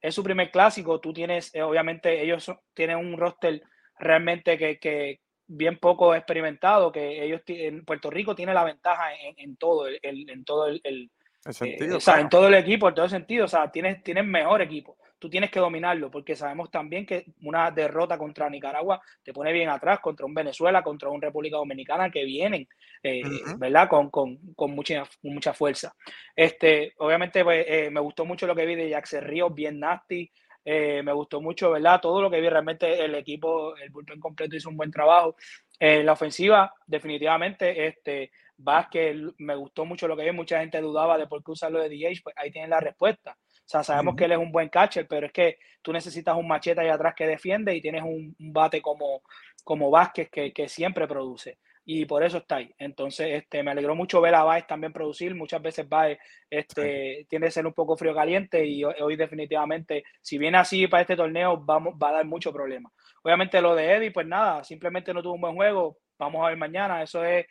es 0.00 0.14
su 0.14 0.22
primer 0.22 0.50
clásico. 0.50 1.00
Tú 1.00 1.12
tienes, 1.12 1.54
eh, 1.54 1.62
obviamente, 1.62 2.22
ellos 2.22 2.50
tienen 2.74 2.98
un 2.98 3.16
roster 3.16 3.62
realmente 3.98 4.56
que, 4.58 5.20
bien 5.48 5.78
poco 5.78 6.14
experimentado, 6.14 6.90
que 6.90 7.24
ellos 7.24 7.40
en 7.46 7.84
Puerto 7.84 8.10
Rico 8.10 8.34
tiene 8.34 8.52
la 8.52 8.64
ventaja 8.64 9.10
en, 9.36 9.56
todo 9.56 9.86
el, 9.86 10.00
en 10.02 10.44
todo 10.44 10.66
el, 10.66 10.80
eh, 10.84 11.92
o 11.92 12.00
sea, 12.00 12.20
en 12.20 12.28
todo 12.28 12.48
el 12.48 12.54
equipo, 12.54 12.88
en 12.88 12.94
todo 12.94 13.04
el 13.04 13.10
sentido, 13.10 13.44
o 13.44 13.48
sea, 13.48 13.70
tienes, 13.70 14.02
tienes 14.02 14.24
mejor 14.24 14.60
equipo 14.62 14.96
tú 15.18 15.30
tienes 15.30 15.50
que 15.50 15.60
dominarlo, 15.60 16.10
porque 16.10 16.36
sabemos 16.36 16.70
también 16.70 17.06
que 17.06 17.26
una 17.42 17.70
derrota 17.70 18.18
contra 18.18 18.50
Nicaragua 18.50 19.00
te 19.22 19.32
pone 19.32 19.52
bien 19.52 19.68
atrás, 19.68 20.00
contra 20.00 20.26
un 20.26 20.34
Venezuela, 20.34 20.82
contra 20.82 21.08
un 21.08 21.22
República 21.22 21.56
Dominicana 21.56 22.10
que 22.10 22.24
vienen, 22.24 22.68
eh, 23.02 23.22
¿verdad? 23.58 23.88
Con, 23.88 24.10
con, 24.10 24.38
con, 24.54 24.72
mucha, 24.72 25.04
mucha 25.22 25.52
fuerza. 25.54 25.94
Este, 26.34 26.94
obviamente, 26.98 27.42
pues, 27.44 27.64
eh, 27.68 27.90
me 27.90 28.00
gustó 28.00 28.24
mucho 28.24 28.46
lo 28.46 28.54
que 28.54 28.66
vi 28.66 28.74
de 28.74 28.90
Jackson 28.90 29.22
Ríos, 29.22 29.54
bien 29.54 29.80
nasty. 29.80 30.30
Eh, 30.64 31.00
me 31.04 31.12
gustó 31.12 31.40
mucho, 31.40 31.70
¿verdad? 31.70 32.00
Todo 32.00 32.20
lo 32.20 32.30
que 32.30 32.40
vi, 32.40 32.48
realmente 32.48 33.04
el 33.04 33.14
equipo, 33.14 33.76
el 33.76 33.90
bullpen 33.90 34.18
completo 34.18 34.56
hizo 34.56 34.68
un 34.68 34.76
buen 34.76 34.90
trabajo. 34.90 35.36
la 35.78 36.12
ofensiva, 36.12 36.72
definitivamente, 36.86 37.86
este, 37.86 38.32
Vázquez, 38.58 39.16
me 39.38 39.54
gustó 39.54 39.84
mucho 39.84 40.08
lo 40.08 40.16
que 40.16 40.24
vi. 40.24 40.32
Mucha 40.32 40.60
gente 40.60 40.80
dudaba 40.80 41.18
de 41.18 41.26
por 41.26 41.44
qué 41.44 41.52
usarlo 41.52 41.80
de 41.80 41.88
DH, 41.88 42.22
pues 42.22 42.34
ahí 42.36 42.50
tienen 42.50 42.70
la 42.70 42.80
respuesta. 42.80 43.36
O 43.66 43.68
sea, 43.68 43.82
sabemos 43.82 44.14
que 44.14 44.26
él 44.26 44.32
es 44.32 44.38
un 44.38 44.52
buen 44.52 44.68
catcher, 44.68 45.08
pero 45.08 45.26
es 45.26 45.32
que 45.32 45.58
tú 45.82 45.92
necesitas 45.92 46.36
un 46.36 46.46
machete 46.46 46.82
ahí 46.82 46.88
atrás 46.88 47.14
que 47.16 47.26
defiende 47.26 47.74
y 47.74 47.82
tienes 47.82 48.04
un, 48.04 48.32
bate 48.38 48.80
como, 48.80 49.22
como 49.64 49.90
Vázquez 49.90 50.30
que, 50.30 50.52
que, 50.52 50.68
siempre 50.68 51.08
produce. 51.08 51.58
Y 51.84 52.04
por 52.04 52.22
eso 52.22 52.38
está 52.38 52.56
ahí. 52.56 52.72
Entonces, 52.78 53.26
este, 53.32 53.64
me 53.64 53.72
alegró 53.72 53.96
mucho 53.96 54.20
ver 54.20 54.36
a 54.36 54.44
Baez 54.44 54.68
también 54.68 54.92
producir. 54.92 55.34
Muchas 55.34 55.60
veces 55.60 55.88
Baez 55.88 56.16
este, 56.48 57.26
tiende 57.28 57.48
a 57.48 57.50
ser 57.50 57.66
un 57.66 57.72
poco 57.72 57.96
frío 57.96 58.14
caliente 58.14 58.64
y 58.64 58.84
hoy, 58.84 59.16
definitivamente, 59.16 60.04
si 60.22 60.38
viene 60.38 60.58
así 60.58 60.86
para 60.86 61.00
este 61.00 61.16
torneo, 61.16 61.56
vamos, 61.56 61.94
va 62.00 62.10
a 62.10 62.12
dar 62.12 62.24
mucho 62.24 62.52
problema. 62.52 62.88
Obviamente 63.24 63.60
lo 63.60 63.74
de 63.74 63.94
Eddie, 63.94 64.12
pues 64.12 64.28
nada, 64.28 64.62
simplemente 64.62 65.12
no 65.12 65.24
tuvo 65.24 65.34
un 65.34 65.40
buen 65.40 65.56
juego. 65.56 65.98
Vamos 66.18 66.44
a 66.44 66.50
ver 66.50 66.56
mañana. 66.56 67.02
Eso 67.02 67.24
es, 67.24 67.46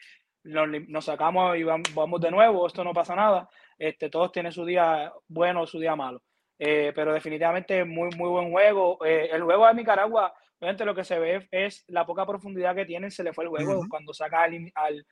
nos, 0.46 1.04
sacamos 1.04 1.58
y 1.58 1.64
vamos 1.64 2.22
de 2.22 2.32
nuevo. 2.32 2.68
Esto 2.68 2.86
no 2.86 2.94
pasa 2.94 3.16
nada. 3.16 3.50
Este, 3.78 4.10
todos 4.10 4.32
tienen 4.32 4.52
su 4.52 4.66
día 4.66 5.12
bueno, 5.28 5.66
su 5.66 5.80
día 5.80 5.96
malo. 5.96 6.22
Eh, 6.58 6.94
pero 6.96 7.14
definitivamente 7.14 7.84
muy, 7.84 8.10
muy 8.16 8.30
buen 8.30 8.52
juego. 8.52 9.04
Eh, 9.06 9.30
el 9.32 9.44
juego 9.44 9.68
de 9.68 9.74
Nicaragua, 9.74 10.34
obviamente 10.60 10.86
lo 10.86 10.96
que 10.96 11.04
se 11.04 11.20
ve 11.20 11.48
es 11.52 11.84
la 11.88 12.06
poca 12.06 12.26
profundidad 12.26 12.76
que 12.76 12.86
tienen. 12.86 13.12
Se 13.12 13.24
le 13.24 13.34
fue 13.34 13.44
el 13.44 13.50
juego 13.50 13.86
cuando 13.90 14.14
saca 14.14 14.44
al, 14.44 15.06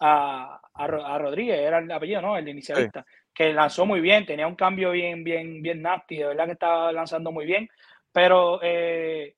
a, 0.00 0.60
a, 0.74 1.18
Rodríguez, 1.18 1.58
era 1.60 1.78
el 1.78 1.90
apellido, 1.90 2.20
¿no? 2.20 2.36
El 2.36 2.48
inicialista, 2.48 3.04
que 3.32 3.52
lanzó 3.52 3.86
muy 3.86 4.00
bien, 4.00 4.26
tenía 4.26 4.46
un 4.46 4.56
cambio 4.56 4.90
bien, 4.90 5.24
bien, 5.24 5.62
bien 5.62 5.82
nasty, 5.82 6.18
de 6.18 6.26
verdad 6.26 6.46
que 6.46 6.52
estaba 6.52 6.92
lanzando 6.92 7.32
muy 7.32 7.46
bien. 7.46 7.68
Pero 8.12 8.60
eh, 8.62 9.34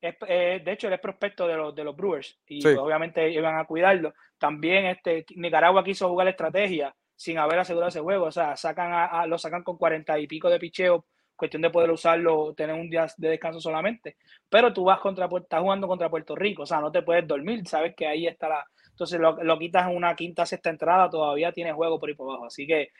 de 0.00 0.72
hecho, 0.72 0.88
él 0.88 0.94
es 0.94 1.00
prospecto 1.00 1.46
de 1.46 1.56
los, 1.56 1.74
de 1.74 1.84
los 1.84 1.94
Brewers 1.94 2.40
y 2.46 2.66
obviamente 2.66 3.30
iban 3.30 3.58
a 3.58 3.66
cuidarlo. 3.66 4.14
También 4.38 4.86
este, 4.86 5.24
Nicaragua 5.36 5.84
quiso 5.84 6.08
jugar 6.08 6.28
estrategia 6.28 6.94
sin 7.22 7.38
haber 7.38 7.60
asegurado 7.60 7.88
ese 7.88 8.00
juego. 8.00 8.26
O 8.26 8.32
sea, 8.32 8.56
sacan 8.56 8.92
a, 8.92 9.24
lo 9.28 9.38
sacan 9.38 9.62
con 9.62 9.76
cuarenta 9.76 10.18
y 10.18 10.26
pico 10.26 10.50
de 10.50 10.58
picheo, 10.58 11.06
cuestión 11.36 11.62
de 11.62 11.70
poder 11.70 11.88
usarlo, 11.92 12.52
tener 12.54 12.74
un 12.74 12.90
día 12.90 13.06
de 13.16 13.28
descanso 13.28 13.60
solamente. 13.60 14.16
Pero 14.48 14.72
tú 14.72 14.82
vas 14.82 14.98
contra, 14.98 15.28
estás 15.32 15.60
jugando 15.60 15.86
contra 15.86 16.10
Puerto 16.10 16.34
Rico, 16.34 16.64
o 16.64 16.66
sea, 16.66 16.80
no 16.80 16.90
te 16.90 17.02
puedes 17.02 17.24
dormir, 17.28 17.62
sabes 17.68 17.94
que 17.94 18.08
ahí 18.08 18.26
está 18.26 18.48
la. 18.48 18.66
Entonces 18.90 19.20
lo, 19.20 19.58
quitas 19.58 19.88
en 19.88 19.96
una 19.96 20.16
quinta, 20.16 20.44
sexta 20.44 20.70
entrada, 20.70 21.08
todavía 21.08 21.52
tiene 21.52 21.72
juego 21.72 22.00
por 22.00 22.08
ahí 22.08 22.16
por 22.16 22.28
abajo. 22.28 22.46
Así 22.46 22.66
que 22.66 22.90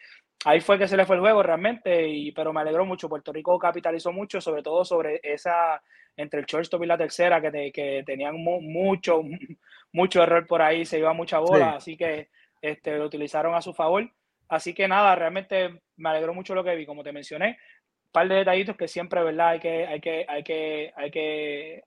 ahí 0.44 0.60
fue 0.60 0.78
que 0.78 0.86
se 0.86 0.96
le 0.96 1.04
fue 1.04 1.16
el 1.16 1.20
juego 1.20 1.42
realmente, 1.42 2.06
y, 2.08 2.30
pero 2.30 2.52
me 2.52 2.60
alegró 2.60 2.84
mucho. 2.86 3.08
Puerto 3.08 3.32
Rico 3.32 3.58
capitalizó 3.58 4.12
mucho, 4.12 4.40
sobre 4.40 4.62
todo 4.62 4.84
sobre 4.84 5.20
esa, 5.20 5.82
entre 6.16 6.38
el 6.38 6.46
shortstop 6.46 6.84
y 6.84 6.86
la 6.86 6.96
tercera, 6.96 7.40
que, 7.42 7.72
que 7.72 8.04
tenían 8.06 8.36
mucho, 8.36 9.22
mucho 9.92 10.22
error 10.22 10.46
por 10.46 10.62
ahí, 10.62 10.84
se 10.84 11.00
iba 11.00 11.12
mucha 11.12 11.40
bola, 11.40 11.72
así 11.72 11.96
que 11.96 12.28
este, 12.62 12.96
lo 12.96 13.04
utilizaron 13.04 13.54
a 13.54 13.60
su 13.60 13.74
favor. 13.74 14.10
Así 14.48 14.72
que 14.72 14.88
nada, 14.88 15.14
realmente 15.14 15.82
me 15.96 16.08
alegró 16.08 16.32
mucho 16.32 16.54
lo 16.54 16.64
que 16.64 16.74
vi, 16.76 16.86
como 16.86 17.02
te 17.02 17.12
mencioné, 17.12 17.58
un 18.06 18.12
par 18.12 18.28
de 18.28 18.36
detallitos 18.36 18.76
que 18.76 18.88
siempre, 18.88 19.22
¿verdad? 19.22 19.48
Hay 19.48 19.60
que, 19.60 19.86
hay 19.86 20.00
que, 20.00 20.26
hay 20.28 20.42
que, 20.42 20.92
hay 20.96 21.10
que, 21.10 21.82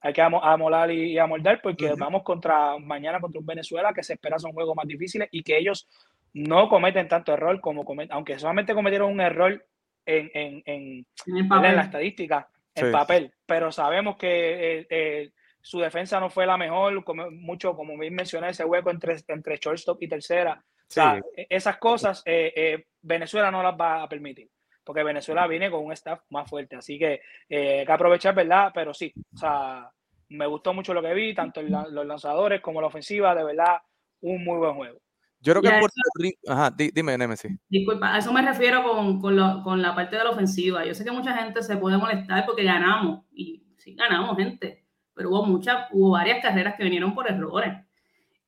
hay 0.00 0.12
que 0.12 0.22
amolar 0.22 0.90
y, 0.90 1.18
amoldar 1.18 1.60
porque 1.62 1.92
vamos 1.96 2.22
contra 2.22 2.78
mañana 2.78 3.20
contra 3.20 3.40
un 3.40 3.46
Venezuela 3.46 3.92
que 3.92 4.02
se 4.02 4.14
espera 4.14 4.38
son 4.38 4.52
juegos 4.52 4.76
más 4.76 4.86
difíciles 4.86 5.28
y 5.32 5.42
que 5.42 5.58
ellos 5.58 5.88
no 6.34 6.68
cometen 6.68 7.08
tanto 7.08 7.32
error 7.32 7.60
como 7.60 7.84
cometen, 7.84 8.12
aunque 8.12 8.38
solamente 8.38 8.74
cometieron 8.74 9.10
un 9.10 9.20
error 9.20 9.64
en, 10.06 10.30
en, 10.34 10.62
en, 10.66 11.06
en 11.26 11.48
la 11.48 11.82
estadística, 11.82 12.48
en 12.74 12.92
papel, 12.92 13.32
pero 13.46 13.72
sabemos 13.72 14.16
que 14.16 14.78
eh, 14.78 14.86
eh, 14.90 15.30
su 15.68 15.78
defensa 15.80 16.18
no 16.18 16.30
fue 16.30 16.46
la 16.46 16.56
mejor, 16.56 17.04
como, 17.04 17.30
mucho, 17.30 17.76
como 17.76 17.98
bien 17.98 18.14
mencioné, 18.14 18.48
ese 18.48 18.64
hueco 18.64 18.90
entre, 18.90 19.16
entre 19.28 19.58
shortstop 19.58 20.02
y 20.02 20.08
tercera. 20.08 20.64
O 20.64 20.84
sea, 20.88 21.20
e, 21.36 21.46
esas 21.50 21.76
cosas 21.76 22.22
eh, 22.24 22.52
eh, 22.56 22.86
Venezuela 23.02 23.50
no 23.50 23.62
las 23.62 23.74
va 23.78 24.02
a 24.02 24.08
permitir, 24.08 24.48
porque 24.82 25.02
Venezuela 25.02 25.46
viene 25.46 25.70
con 25.70 25.84
un 25.84 25.92
staff 25.92 26.20
más 26.30 26.48
fuerte, 26.48 26.76
así 26.76 26.98
que 26.98 27.20
eh, 27.50 27.80
hay 27.80 27.84
que 27.86 27.92
aprovechar, 27.92 28.34
¿verdad? 28.34 28.70
Pero 28.72 28.94
sí, 28.94 29.12
o 29.34 29.36
sea, 29.36 29.90
me 30.30 30.46
gustó 30.46 30.72
mucho 30.72 30.94
lo 30.94 31.02
que 31.02 31.12
vi, 31.12 31.34
tanto 31.34 31.60
los 31.60 32.06
lanzadores 32.06 32.62
como 32.62 32.80
la 32.80 32.86
ofensiva, 32.86 33.34
de 33.34 33.44
verdad, 33.44 33.76
un 34.22 34.42
muy 34.42 34.56
buen 34.56 34.74
juego. 34.74 34.98
Yo 35.40 35.52
creo 35.52 35.62
que 35.62 35.68
Ya, 35.68 35.74
en 35.74 35.80
Puerto 35.80 36.00
Rico. 36.18 36.38
Ajá, 36.48 36.70
di- 36.70 36.90
dime, 36.94 37.18
Nemesis. 37.18 37.52
Disculpa, 37.68 38.14
a 38.14 38.18
eso 38.18 38.32
me 38.32 38.40
refiero 38.40 38.82
con, 38.82 39.20
con, 39.20 39.36
lo- 39.36 39.62
con 39.62 39.82
la 39.82 39.94
parte 39.94 40.16
de 40.16 40.24
la 40.24 40.30
ofensiva. 40.30 40.82
Yo 40.86 40.94
sé 40.94 41.04
que 41.04 41.10
mucha 41.12 41.36
gente 41.36 41.62
se 41.62 41.76
puede 41.76 41.98
molestar 41.98 42.46
porque 42.46 42.64
ganamos, 42.64 43.26
y 43.32 43.62
sí 43.76 43.94
ganamos, 43.94 44.34
gente, 44.38 44.87
pero 45.18 45.30
hubo, 45.30 45.44
muchas, 45.44 45.88
hubo 45.90 46.12
varias 46.12 46.40
carreras 46.40 46.76
que 46.76 46.84
vinieron 46.84 47.12
por 47.12 47.28
errores. 47.28 47.74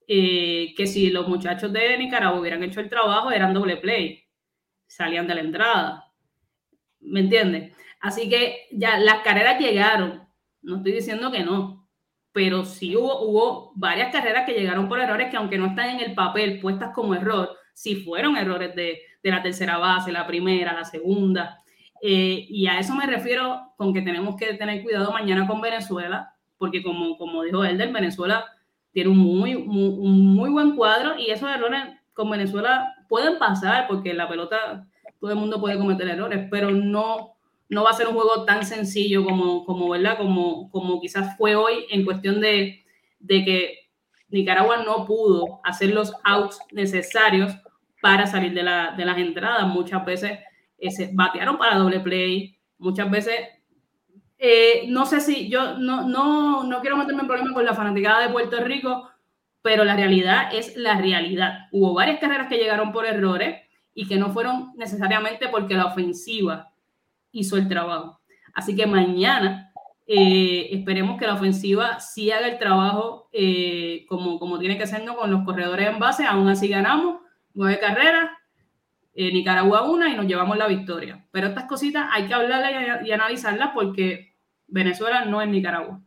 Eh, 0.07 0.73
que 0.77 0.87
si 0.87 1.11
los 1.11 1.29
muchachos 1.29 1.73
de 1.73 1.99
Nicaragua 1.99 2.41
hubieran 2.41 2.63
hecho 2.63 2.81
el 2.81 2.89
trabajo, 2.89 3.31
eran 3.33 3.53
doble 3.53 3.77
play, 3.77 4.25
salían 4.87 5.27
de 5.27 5.35
la 5.35 5.41
entrada. 5.41 6.05
¿Me 7.01 7.21
entiendes? 7.21 7.77
Así 8.01 8.29
que 8.29 8.69
ya 8.71 8.99
las 8.99 9.21
carreras 9.23 9.61
llegaron, 9.61 10.27
no 10.63 10.77
estoy 10.77 10.93
diciendo 10.93 11.31
que 11.31 11.45
no, 11.45 11.89
pero 12.33 12.65
sí 12.65 12.97
hubo, 12.97 13.23
hubo 13.23 13.73
varias 13.75 14.13
carreras 14.13 14.47
que 14.47 14.55
llegaron 14.55 14.89
por 14.89 15.01
errores 15.01 15.31
que 15.31 15.37
aunque 15.37 15.59
no 15.59 15.67
están 15.67 15.91
en 15.91 16.01
el 16.01 16.15
papel 16.15 16.61
puestas 16.61 16.93
como 16.95 17.15
error, 17.15 17.57
sí 17.75 17.97
fueron 17.97 18.37
errores 18.37 18.75
de, 18.77 19.01
de 19.23 19.31
la 19.31 19.43
tercera 19.43 19.79
base, 19.79 20.13
la 20.13 20.27
primera, 20.27 20.73
la 20.73 20.85
segunda. 20.85 21.61
Eh, 22.03 22.47
y 22.49 22.67
a 22.67 22.79
eso 22.79 22.95
me 22.95 23.07
refiero 23.07 23.75
con 23.77 23.93
que 23.93 24.03
tenemos 24.03 24.37
que 24.37 24.55
tener 24.55 24.83
cuidado 24.83 25.13
mañana 25.13 25.47
con 25.47 25.61
Venezuela, 25.61 26.35
porque 26.61 26.83
como, 26.83 27.17
como 27.17 27.43
dijo 27.43 27.65
Elder, 27.65 27.91
Venezuela 27.91 28.45
tiene 28.93 29.09
un 29.09 29.17
muy, 29.17 29.55
un 29.55 30.35
muy 30.35 30.51
buen 30.51 30.77
cuadro 30.77 31.19
y 31.19 31.31
esos 31.31 31.49
errores 31.49 31.85
con 32.13 32.29
Venezuela 32.29 32.95
pueden 33.09 33.39
pasar 33.39 33.89
porque 33.89 34.13
la 34.13 34.29
pelota 34.29 34.87
todo 35.19 35.31
el 35.31 35.39
mundo 35.39 35.59
puede 35.59 35.79
cometer 35.79 36.07
errores, 36.07 36.49
pero 36.51 36.71
no, 36.71 37.33
no 37.71 37.83
va 37.83 37.91
a 37.91 37.95
ser 37.95 38.09
un 38.09 38.15
juego 38.15 38.45
tan 38.45 38.67
sencillo 38.67 39.25
como, 39.25 39.65
como, 39.65 39.89
¿verdad? 39.89 40.19
como, 40.19 40.71
como 40.71 41.01
quizás 41.01 41.35
fue 41.39 41.57
hoy 41.57 41.87
en 41.91 42.05
cuestión 42.05 42.43
de, 42.43 42.85
de 43.21 43.45
que 43.45 43.79
Nicaragua 44.29 44.83
no 44.85 45.07
pudo 45.07 45.61
hacer 45.65 45.95
los 45.95 46.13
outs 46.25 46.59
necesarios 46.73 47.55
para 48.03 48.27
salir 48.27 48.53
de, 48.53 48.65
la, 48.65 48.95
de 48.99 49.07
las 49.07 49.17
entradas. 49.17 49.67
Muchas 49.67 50.05
veces 50.05 50.39
eh, 50.77 50.91
se 50.91 51.11
batearon 51.15 51.57
para 51.57 51.77
doble 51.79 52.01
play, 52.01 52.59
muchas 52.77 53.11
veces 53.11 53.35
eh, 54.43 54.87
no 54.89 55.05
sé 55.05 55.21
si 55.21 55.51
yo 55.51 55.77
no, 55.77 56.09
no, 56.09 56.65
no 56.65 56.81
quiero 56.81 56.97
meterme 56.97 57.21
en 57.21 57.27
problemas 57.29 57.53
con 57.53 57.65
la 57.65 57.75
fanaticada 57.75 58.27
de 58.27 58.33
Puerto 58.33 58.65
Rico, 58.65 59.11
pero 59.61 59.85
la 59.85 59.95
realidad 59.95 60.55
es 60.55 60.77
la 60.77 60.97
realidad. 60.97 61.69
Hubo 61.73 61.93
varias 61.93 62.19
carreras 62.21 62.49
que 62.49 62.57
llegaron 62.57 62.91
por 62.91 63.05
errores 63.05 63.61
y 63.95 64.09
que 64.09 64.17
no 64.17 64.31
fueron 64.31 64.73
necesariamente 64.77 65.49
porque 65.49 65.75
la 65.75 65.87
ofensiva 65.87 66.73
hizo 67.33 67.59
el 67.59 67.69
trabajo. 67.69 68.21
Así 68.55 68.75
que 68.75 68.87
mañana 68.87 69.73
eh, 70.07 70.69
esperemos 70.73 71.19
que 71.19 71.27
la 71.27 71.35
ofensiva 71.35 72.01
sí 72.01 72.31
haga 72.31 72.49
el 72.49 72.59
trabajo 72.59 73.29
eh, 73.33 74.07
como, 74.09 74.39
como 74.39 74.59
tiene 74.59 74.79
que 74.79 74.87
ser 74.87 75.05
¿no? 75.05 75.17
con 75.17 75.31
los 75.31 75.45
corredores 75.45 75.87
en 75.87 75.99
base. 75.99 76.25
Aún 76.25 76.49
así 76.49 76.67
ganamos 76.69 77.21
nueve 77.53 77.79
carreras, 77.79 78.31
eh, 79.13 79.31
Nicaragua 79.33 79.83
una 79.83 80.09
y 80.09 80.17
nos 80.17 80.27
llevamos 80.27 80.57
la 80.57 80.67
victoria. 80.67 81.27
Pero 81.31 81.49
estas 81.49 81.65
cositas 81.65 82.09
hay 82.11 82.27
que 82.27 82.33
hablarlas 82.35 83.07
y 83.07 83.13
analizarlas 83.13 83.71
porque 83.75 84.30
Venezuela 84.71 85.25
no 85.25 85.43
es 85.43 85.49
Nicaragua. 85.49 86.01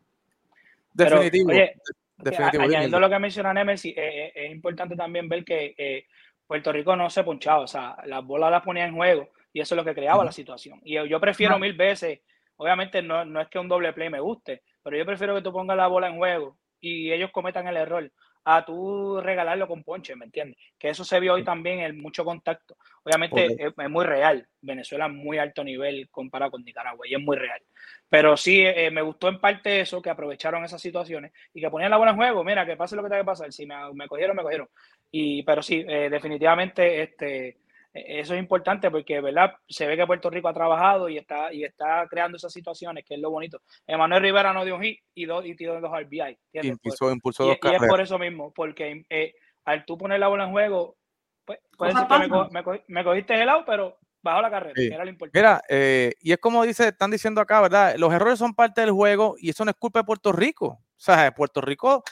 Pero, 0.96 1.18
Definitivo. 1.22 1.50
oye, 1.52 1.74
definitivo. 2.18 2.64
añadiendo 2.64 3.00
lo 3.00 3.10
que 3.10 3.20
menciona 3.20 3.54
Nemesis, 3.54 3.96
eh, 3.98 4.26
eh, 4.26 4.32
es 4.36 4.52
importante 4.52 4.96
también 4.96 5.28
ver 5.28 5.44
que 5.44 5.74
eh, 5.78 6.06
Puerto 6.46 6.72
Rico 6.72 6.96
no 6.96 7.10
se 7.10 7.24
ponchaba, 7.24 7.62
o 7.62 7.68
sea, 7.68 7.96
las 8.06 8.24
bolas 8.24 8.52
las 8.52 8.62
ponía 8.64 8.86
en 8.86 8.96
juego 8.96 9.30
y 9.52 9.60
eso 9.62 9.76
es 9.76 9.78
lo 9.78 9.86
que 9.86 9.96
creaba 9.96 10.24
la 10.26 10.32
situación. 10.32 10.80
Y 10.84 10.94
yo, 10.96 11.06
yo 11.06 11.20
prefiero 11.20 11.56
Ah. 11.56 11.60
mil 11.60 11.74
veces, 11.74 12.20
obviamente 12.58 13.02
no, 13.02 13.26
no 13.26 13.42
es 13.42 13.48
que 13.50 13.60
un 13.60 13.68
doble 13.68 13.94
play 13.94 14.10
me 14.10 14.20
guste, 14.20 14.62
pero 14.84 14.98
yo 14.98 15.06
prefiero 15.06 15.34
que 15.36 15.42
tú 15.42 15.52
pongas 15.52 15.78
la 15.78 15.88
bola 15.88 16.08
en 16.08 16.18
juego 16.18 16.58
y 16.80 17.12
ellos 17.12 17.32
cometan 17.32 17.68
el 17.68 17.78
error 17.78 18.12
a 18.46 18.66
tú 18.66 19.22
regalarlo 19.22 19.68
con 19.68 19.84
ponche, 19.84 20.16
¿me 20.16 20.26
entiendes? 20.26 20.58
Que 20.78 20.90
eso 20.90 21.04
se 21.04 21.20
vio 21.20 21.34
hoy 21.34 21.44
también 21.44 21.80
en 21.80 22.02
mucho 22.02 22.26
contacto. 22.26 22.78
Obviamente 23.04 23.46
es, 23.46 23.74
es 23.78 23.90
muy 23.90 24.06
real. 24.06 24.48
Venezuela 24.62 25.08
es 25.08 25.14
muy 25.14 25.38
alto 25.38 25.64
nivel 25.64 26.10
comparado 26.10 26.52
con 26.52 26.64
Nicaragua 26.64 27.08
y 27.08 27.16
es 27.16 27.22
muy 27.22 27.38
real. 27.38 27.62
Pero 28.10 28.38
sí, 28.38 28.62
eh, 28.62 28.92
me 28.92 29.02
gustó 29.02 29.28
en 29.28 29.40
parte 29.40 29.80
eso, 29.80 30.02
que 30.02 30.10
aprovecharon 30.10 30.64
esas 30.64 30.82
situaciones 30.82 31.32
y 31.54 31.62
que 31.62 31.70
ponían 31.70 31.92
la 31.92 31.98
bola 31.98 32.12
en 32.12 32.18
juego. 32.18 32.44
Mira, 32.44 32.66
que 32.66 32.78
pase 32.78 32.96
lo 32.96 33.04
que 33.04 33.10
tenga 33.10 33.22
que 33.22 33.26
pasar. 33.26 33.52
Si 33.52 33.66
me, 33.66 33.76
me 33.94 34.08
cogieron, 34.08 34.36
me 34.36 34.44
cogieron. 34.44 34.70
Y, 35.10 35.44
pero 35.44 35.64
sí, 35.64 35.84
eh, 35.88 36.10
definitivamente 36.10 37.02
este, 37.02 37.58
eso 37.94 38.34
es 38.34 38.40
importante 38.40 38.90
porque, 38.90 39.22
¿verdad? 39.22 39.54
Se 39.68 39.86
ve 39.88 39.96
que 39.96 40.08
Puerto 40.08 40.30
Rico 40.30 40.48
ha 40.48 40.54
trabajado 40.54 41.10
y 41.10 41.18
está, 41.18 41.54
y 41.54 41.64
está 41.64 42.08
creando 42.10 42.38
esas 42.38 42.52
situaciones, 42.52 43.06
que 43.06 43.14
es 43.16 43.20
lo 43.20 43.30
bonito. 43.30 43.62
Emanuel 43.88 44.22
Rivera 44.24 44.52
no 44.54 44.66
dio 44.66 44.76
un 44.76 44.82
hit 44.84 45.00
y, 45.14 45.26
dos, 45.26 45.46
y 45.46 45.56
tiró 45.56 45.80
dos 45.80 45.92
RBI. 45.92 46.20
¿entiendes? 46.22 46.38
Por- 46.54 46.66
Impulsó, 46.66 47.12
impulsó 47.12 47.44
y, 47.46 47.48
dos 47.50 47.58
y 47.72 47.76
es 47.76 47.88
por 47.90 48.02
eso 48.02 48.18
mismo, 48.18 48.52
porque 48.54 49.04
eh, 49.10 49.34
al 49.66 49.86
tú 49.86 49.98
poner 49.98 50.20
la 50.20 50.28
bola 50.28 50.46
en 50.46 50.52
juego, 50.52 50.96
pues, 51.46 51.60
puede 51.78 51.92
Cosas 51.94 52.08
ser 52.10 52.18
que 52.18 52.24
me, 52.24 52.30
pasan. 52.30 52.48
co- 52.48 52.54
me 52.54 52.64
co- 52.64 52.84
me 52.88 53.04
cogiste 53.04 53.34
el 53.36 53.46
lado, 53.46 53.64
pero 53.66 53.98
bajó 54.24 54.42
la 54.42 54.50
carrera, 54.50 54.74
Sí. 54.76 54.88
que 54.88 54.96
era 54.96 55.04
lo 55.04 55.10
importante. 55.12 55.38
Mira, 55.38 55.62
eh, 55.70 56.14
y 56.22 56.32
es 56.32 56.38
como 56.40 56.64
dice, 56.64 56.88
están 56.88 57.12
diciendo 57.12 57.42
acá, 57.42 57.62
¿verdad? 57.62 57.96
Los 57.98 58.14
errores 58.14 58.40
son 58.40 58.54
parte 58.54 58.82
del 58.82 58.92
juego 58.92 59.36
y 59.38 59.50
eso 59.50 59.66
no 59.66 59.72
es 59.72 59.78
culpa 59.78 60.00
de 60.00 60.06
Puerto 60.06 60.32
Rico. 60.32 60.66
O 60.68 60.80
sea, 60.96 61.32
Puerto 61.36 61.60
Rico 61.60 62.04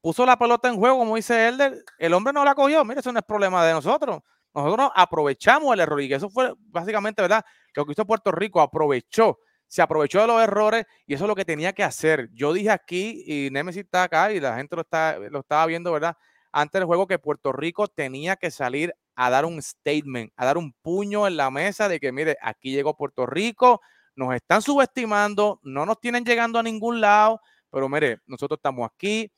puso 0.00 0.26
la 0.26 0.36
pelota 0.36 0.68
en 0.68 0.76
juego, 0.76 0.98
como 0.98 1.14
dice 1.14 1.46
Elder, 1.46 1.74
el 1.98 2.12
hombre 2.14 2.32
no 2.32 2.44
la 2.44 2.54
cogió. 2.54 2.84
Mira, 2.84 2.98
eso 3.00 3.12
no 3.12 3.20
es 3.20 3.24
problema 3.24 3.64
de 3.64 3.72
nosotros. 3.72 4.20
Nosotros 4.54 4.90
aprovechamos 4.94 5.72
el 5.74 5.80
error 5.80 6.02
y 6.02 6.12
eso 6.12 6.28
fue 6.28 6.52
básicamente, 6.58 7.22
¿verdad? 7.22 7.44
Lo 7.74 7.86
que 7.86 7.92
hizo 7.92 8.06
Puerto 8.06 8.32
Rico, 8.32 8.60
aprovechó, 8.60 9.38
se 9.68 9.82
aprovechó 9.82 10.20
de 10.20 10.26
los 10.26 10.42
errores 10.42 10.86
y 11.06 11.14
eso 11.14 11.24
es 11.24 11.28
lo 11.28 11.36
que 11.36 11.44
tenía 11.44 11.72
que 11.72 11.84
hacer. 11.84 12.28
Yo 12.32 12.52
dije 12.52 12.70
aquí, 12.70 13.22
y 13.26 13.50
Nemesis 13.50 13.84
está 13.84 14.04
acá 14.04 14.32
y 14.32 14.40
la 14.40 14.56
gente 14.56 14.74
lo, 14.74 14.82
está, 14.82 15.18
lo 15.18 15.40
estaba 15.40 15.66
viendo, 15.66 15.92
¿verdad? 15.92 16.16
Antes 16.52 16.80
del 16.80 16.86
juego 16.86 17.06
que 17.06 17.20
Puerto 17.20 17.52
Rico 17.52 17.86
tenía 17.86 18.34
que 18.34 18.50
salir 18.50 18.92
a 19.14 19.30
dar 19.30 19.44
un 19.44 19.62
statement, 19.62 20.32
a 20.36 20.46
dar 20.46 20.58
un 20.58 20.72
puño 20.82 21.28
en 21.28 21.36
la 21.36 21.50
mesa 21.50 21.88
de 21.88 22.00
que, 22.00 22.10
mire, 22.10 22.36
aquí 22.42 22.72
llegó 22.72 22.96
Puerto 22.96 23.26
Rico, 23.26 23.80
nos 24.16 24.34
están 24.34 24.62
subestimando, 24.62 25.60
no 25.62 25.86
nos 25.86 26.00
tienen 26.00 26.24
llegando 26.24 26.58
a 26.58 26.62
ningún 26.62 27.00
lado, 27.00 27.40
pero 27.70 27.88
mire, 27.88 28.18
nosotros 28.26 28.58
estamos 28.58 28.88
aquí 28.92 29.30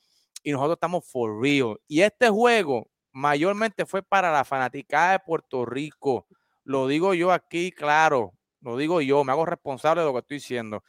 y 0.43 0.53
nosotros 0.53 0.77
estamos 0.77 1.05
for 1.07 1.43
real. 1.43 1.77
Y 1.87 2.01
este 2.01 2.31
juego 2.31 2.89
mayormente 3.13 3.87
fue 3.87 4.03
para 4.03 4.33
la 4.33 4.45
fanaticada 4.45 5.13
de 5.13 5.19
Puerto 5.21 5.65
Rico. 5.65 6.27
Lo 6.65 6.87
digo 6.87 7.15
yo 7.15 7.33
aquí, 7.33 7.73
claro, 7.73 8.33
lo 8.61 8.77
digo 8.77 9.01
yo, 9.01 9.25
me 9.25 9.33
hago 9.33 9.47
responsable 9.47 10.03
de 10.03 10.07
lo 10.07 10.13
que 10.13 10.21
estoy 10.21 10.37
diciendo. 10.39 10.83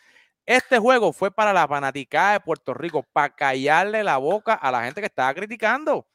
Este 0.45 0.77
juego 0.79 1.13
fue 1.13 1.31
para 1.31 1.53
la 1.53 1.67
fanaticada 1.67 2.33
de 2.33 2.39
Puerto 2.41 2.73
Rico, 2.73 3.03
para 3.13 3.33
callarle 3.35 4.03
la 4.03 4.17
boca 4.17 4.53
a 4.53 4.71
la 4.71 4.83
gente 4.83 5.01
que 5.01 5.07
estaba 5.07 5.33
criticando. 5.33 6.05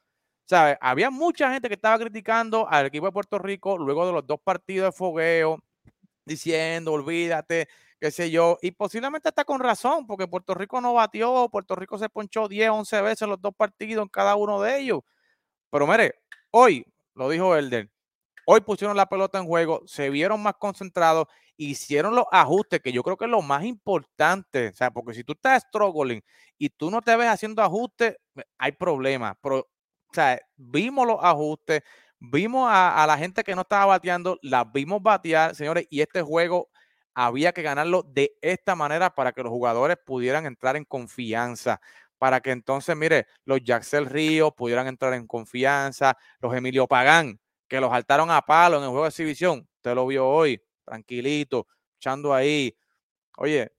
¿Sabes? 0.46 0.78
Había 0.80 1.10
mucha 1.10 1.52
gente 1.52 1.68
que 1.68 1.74
estaba 1.74 1.98
criticando 1.98 2.68
al 2.68 2.86
equipo 2.86 3.06
de 3.06 3.12
Puerto 3.12 3.38
Rico 3.38 3.78
luego 3.78 4.06
de 4.06 4.12
los 4.12 4.26
dos 4.26 4.40
partidos 4.42 4.88
de 4.88 4.92
fogueo, 4.98 5.58
diciendo, 6.24 6.92
olvídate, 6.92 7.68
qué 8.00 8.10
sé 8.10 8.30
yo, 8.30 8.58
y 8.62 8.70
posiblemente 8.72 9.28
está 9.30 9.44
con 9.44 9.60
razón, 9.60 10.06
porque 10.06 10.28
Puerto 10.28 10.54
Rico 10.54 10.80
no 10.80 10.94
batió, 10.94 11.48
Puerto 11.50 11.74
Rico 11.76 11.98
se 11.98 12.08
ponchó 12.08 12.48
10, 12.48 12.70
11 12.70 13.02
veces 13.02 13.28
los 13.28 13.40
dos 13.40 13.54
partidos 13.56 14.02
en 14.04 14.08
cada 14.08 14.36
uno 14.36 14.60
de 14.62 14.80
ellos. 14.80 15.00
Pero 15.70 15.86
mire, 15.86 16.14
hoy, 16.50 16.84
lo 17.14 17.28
dijo 17.28 17.56
Elder, 17.56 17.90
hoy 18.46 18.60
pusieron 18.62 18.96
la 18.96 19.06
pelota 19.06 19.38
en 19.38 19.46
juego, 19.46 19.82
se 19.86 20.10
vieron 20.10 20.42
más 20.42 20.54
concentrados, 20.58 21.26
hicieron 21.56 22.14
los 22.14 22.24
ajustes, 22.30 22.80
que 22.80 22.92
yo 22.92 23.02
creo 23.02 23.16
que 23.16 23.26
es 23.26 23.30
lo 23.30 23.42
más 23.42 23.64
importante, 23.64 24.68
o 24.68 24.72
sea, 24.74 24.90
porque 24.90 25.14
si 25.14 25.24
tú 25.24 25.32
estás 25.32 25.64
struggling 25.68 26.22
y 26.56 26.70
tú 26.70 26.90
no 26.90 27.02
te 27.02 27.14
ves 27.16 27.28
haciendo 27.28 27.62
ajustes, 27.62 28.16
hay 28.56 28.72
problemas, 28.72 29.36
pero, 29.42 29.58
o 29.58 30.14
sea, 30.14 30.40
vimos 30.56 31.06
los 31.06 31.18
ajustes, 31.22 31.82
vimos 32.18 32.68
a, 32.70 33.02
a 33.02 33.06
la 33.06 33.18
gente 33.18 33.44
que 33.44 33.54
no 33.54 33.62
estaba 33.62 33.86
bateando, 33.86 34.38
las 34.42 34.70
vimos 34.72 35.02
batear, 35.02 35.54
señores, 35.54 35.86
y 35.90 36.00
este 36.00 36.22
juego 36.22 36.70
había 37.14 37.52
que 37.52 37.62
ganarlo 37.62 38.04
de 38.04 38.32
esta 38.40 38.76
manera 38.76 39.10
para 39.10 39.32
que 39.32 39.42
los 39.42 39.50
jugadores 39.50 39.96
pudieran 40.06 40.46
entrar 40.46 40.76
en 40.76 40.84
confianza, 40.84 41.80
para 42.18 42.40
que 42.40 42.50
entonces, 42.50 42.96
mire, 42.96 43.26
los 43.44 43.60
Jaxel 43.64 44.06
Ríos 44.06 44.52
pudieran 44.54 44.86
entrar 44.86 45.14
en 45.14 45.26
confianza, 45.26 46.16
los 46.40 46.54
Emilio 46.54 46.86
Pagán, 46.86 47.40
que 47.68 47.80
los 47.80 47.90
saltaron 47.90 48.30
a 48.30 48.42
palo 48.42 48.78
en 48.78 48.84
el 48.84 48.88
juego 48.88 49.04
de 49.04 49.10
exhibición, 49.10 49.68
usted 49.76 49.94
lo 49.94 50.06
vio 50.06 50.26
hoy, 50.26 50.60
tranquilito, 50.84 51.66
echando 51.96 52.34
ahí. 52.34 52.76
Oye, 53.36 53.72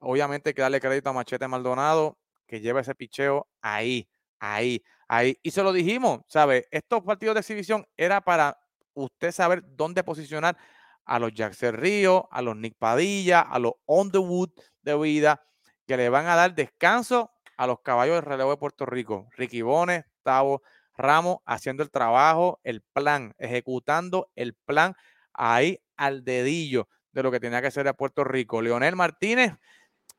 obviamente 0.00 0.50
hay 0.50 0.54
que 0.54 0.62
darle 0.62 0.80
crédito 0.80 1.10
a 1.10 1.12
Machete 1.12 1.46
Maldonado, 1.48 2.18
que 2.46 2.60
lleva 2.60 2.80
ese 2.80 2.94
picheo 2.94 3.48
ahí, 3.60 4.08
ahí, 4.40 4.82
ahí. 5.08 5.38
Y 5.42 5.50
se 5.50 5.62
lo 5.62 5.72
dijimos, 5.72 6.20
¿sabe? 6.28 6.66
Estos 6.70 7.02
partidos 7.02 7.34
de 7.34 7.40
exhibición 7.40 7.86
era 7.96 8.20
para 8.20 8.58
usted 8.94 9.32
saber 9.32 9.62
dónde 9.76 10.02
posicionar 10.02 10.56
a 11.04 11.18
los 11.18 11.32
Jackson 11.32 11.74
Río, 11.74 12.28
a 12.32 12.42
los 12.42 12.56
Nick 12.56 12.76
Padilla, 12.78 13.40
a 13.42 13.58
los 13.58 13.74
Underwood 13.86 14.50
de 14.82 14.96
vida, 14.98 15.42
que 15.86 15.96
le 15.96 16.08
van 16.08 16.26
a 16.26 16.34
dar 16.34 16.54
descanso 16.54 17.30
a 17.56 17.66
los 17.66 17.80
caballos 17.80 18.16
de 18.16 18.20
relevo 18.22 18.50
de 18.50 18.56
Puerto 18.56 18.86
Rico. 18.86 19.28
Ricky 19.36 19.62
Bones, 19.62 20.04
Tavo 20.22 20.62
Ramos 20.96 21.38
haciendo 21.44 21.82
el 21.82 21.90
trabajo, 21.90 22.60
el 22.64 22.80
plan, 22.80 23.34
ejecutando 23.38 24.30
el 24.34 24.54
plan 24.54 24.94
ahí 25.34 25.80
al 25.96 26.24
dedillo 26.24 26.88
de 27.12 27.22
lo 27.22 27.30
que 27.30 27.40
tenía 27.40 27.60
que 27.60 27.68
hacer 27.68 27.86
a 27.88 27.94
Puerto 27.94 28.24
Rico. 28.24 28.62
Leonel 28.62 28.96
Martínez 28.96 29.52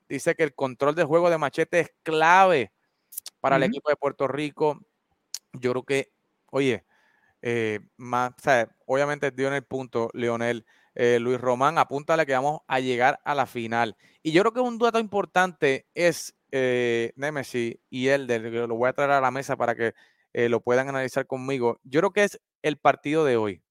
dice 0.08 0.36
que 0.36 0.43
el 0.43 0.54
control 0.54 0.95
de 0.95 1.04
juego 1.04 1.30
de 1.30 1.38
machete 1.38 1.80
es 1.80 1.91
clave 2.04 2.71
para 3.39 3.56
el 3.58 3.63
equipo 3.63 3.89
de 3.89 3.95
Puerto 3.95 4.28
Rico. 4.28 4.80
Yo 5.54 5.71
creo 5.71 5.84
que, 5.84 6.13
oye, 6.52 6.86
eh, 7.41 7.80
más, 7.97 8.32
o 8.32 8.41
sea, 8.41 8.69
obviamente 8.86 9.32
dio 9.32 9.47
en 9.47 9.54
el 9.54 9.63
punto, 9.63 10.10
Leonel. 10.13 10.65
Eh, 11.00 11.19
Luis 11.19 11.39
Román, 11.39 11.78
apúntale 11.78 12.26
que 12.26 12.34
vamos 12.34 12.62
a 12.67 12.80
llegar 12.80 13.19
a 13.23 13.36
la 13.36 13.45
final. 13.45 13.95
Y 14.23 14.32
yo 14.32 14.41
creo 14.41 14.54
que 14.54 14.60
un 14.60 14.80
dato 14.80 14.97
importante 14.97 15.88
es 15.93 16.36
eh, 16.52 17.14
Nemesis 17.16 17.78
y 17.90 18.08
Elder, 18.08 18.42
lo 18.42 18.76
voy 18.76 18.90
a 18.90 18.94
traer 18.94 19.12
a 19.12 19.22
la 19.22 19.32
mesa 19.32 19.56
para 19.56 19.76
que 19.76 19.94
eh, 20.34 20.50
lo 20.50 20.62
puedan 20.62 20.90
analizar 20.90 21.28
conmigo. 21.28 21.80
Yo 21.84 22.02
creo 22.02 22.12
que 22.12 22.24
es 22.24 22.42
el 22.62 22.78
partido 22.78 23.26
de 23.26 23.38
hoy 23.38 23.64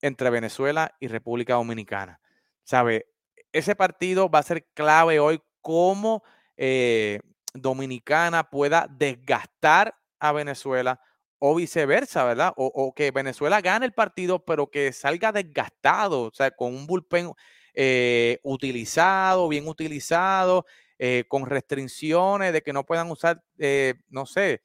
entre 0.00 0.30
Venezuela 0.30 0.94
y 1.00 1.08
República 1.08 1.54
Dominicana. 1.54 2.20
¿Sabe? 2.64 3.06
Ese 3.52 3.76
partido 3.76 4.30
va 4.30 4.40
a 4.40 4.44
ser 4.44 4.66
clave 4.74 5.20
hoy 5.20 5.42
cómo 5.60 6.22
Dominicana 7.54 8.50
pueda 8.50 8.86
desgastar 8.90 9.94
a 10.20 10.32
Venezuela 10.32 11.00
o 11.44 11.56
viceversa, 11.56 12.24
¿verdad? 12.24 12.52
O, 12.56 12.94
que 12.94 13.10
Venezuela 13.10 13.60
gane 13.60 13.84
el 13.84 13.92
partido, 13.92 14.44
pero 14.44 14.70
que 14.70 14.92
salga 14.92 15.32
desgastado, 15.32 16.22
o 16.28 16.30
sea, 16.32 16.52
con 16.52 16.72
un 16.72 16.86
bullpen 16.86 17.32
eh, 17.74 18.38
utilizado, 18.44 19.48
bien 19.48 19.66
utilizado, 19.66 20.64
eh, 21.04 21.24
con 21.26 21.46
restricciones 21.46 22.52
de 22.52 22.62
que 22.62 22.72
no 22.72 22.84
puedan 22.84 23.10
usar, 23.10 23.42
eh, 23.58 23.94
no 24.08 24.24
sé, 24.24 24.62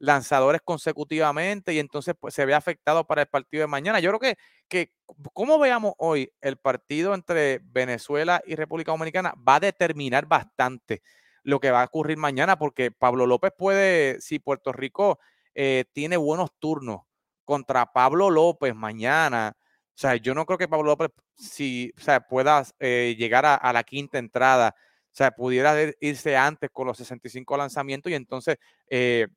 lanzadores 0.00 0.60
consecutivamente 0.64 1.72
y 1.72 1.78
entonces 1.78 2.16
pues, 2.18 2.34
se 2.34 2.44
ve 2.44 2.54
afectado 2.54 3.06
para 3.06 3.22
el 3.22 3.28
partido 3.28 3.60
de 3.60 3.68
mañana. 3.68 4.00
Yo 4.00 4.10
creo 4.10 4.18
que, 4.18 4.36
que 4.66 4.90
como 5.32 5.60
veamos 5.60 5.94
hoy 5.98 6.32
el 6.40 6.56
partido 6.56 7.14
entre 7.14 7.60
Venezuela 7.62 8.42
y 8.44 8.56
República 8.56 8.90
Dominicana 8.90 9.32
va 9.48 9.54
a 9.54 9.60
determinar 9.60 10.26
bastante 10.26 11.02
lo 11.44 11.60
que 11.60 11.70
va 11.70 11.82
a 11.82 11.84
ocurrir 11.84 12.16
mañana, 12.16 12.58
porque 12.58 12.90
Pablo 12.90 13.24
López 13.24 13.52
puede, 13.56 14.20
si 14.20 14.40
Puerto 14.40 14.72
Rico 14.72 15.20
eh, 15.54 15.84
tiene 15.92 16.16
buenos 16.16 16.50
turnos 16.58 17.02
contra 17.44 17.92
Pablo 17.92 18.28
López 18.28 18.74
mañana. 18.74 19.52
O 19.56 19.98
sea, 19.98 20.16
yo 20.16 20.34
no 20.34 20.46
creo 20.46 20.58
que 20.58 20.66
Pablo 20.66 20.88
López 20.88 21.12
si, 21.36 21.92
o 21.96 22.00
sea, 22.00 22.26
pueda 22.26 22.64
eh, 22.80 23.14
llegar 23.16 23.46
a, 23.46 23.72
la 23.72 23.84
quinta 23.84 24.18
entrada. 24.18 24.74
O 25.16 25.18
sea, 25.18 25.30
pudiera 25.30 25.74
irse 26.00 26.36
antes 26.36 26.68
con 26.70 26.86
los 26.86 26.98
65 26.98 27.56
lanzamientos 27.56 28.12
y 28.12 28.14
entonces 28.14 28.58
eh, 28.90 29.28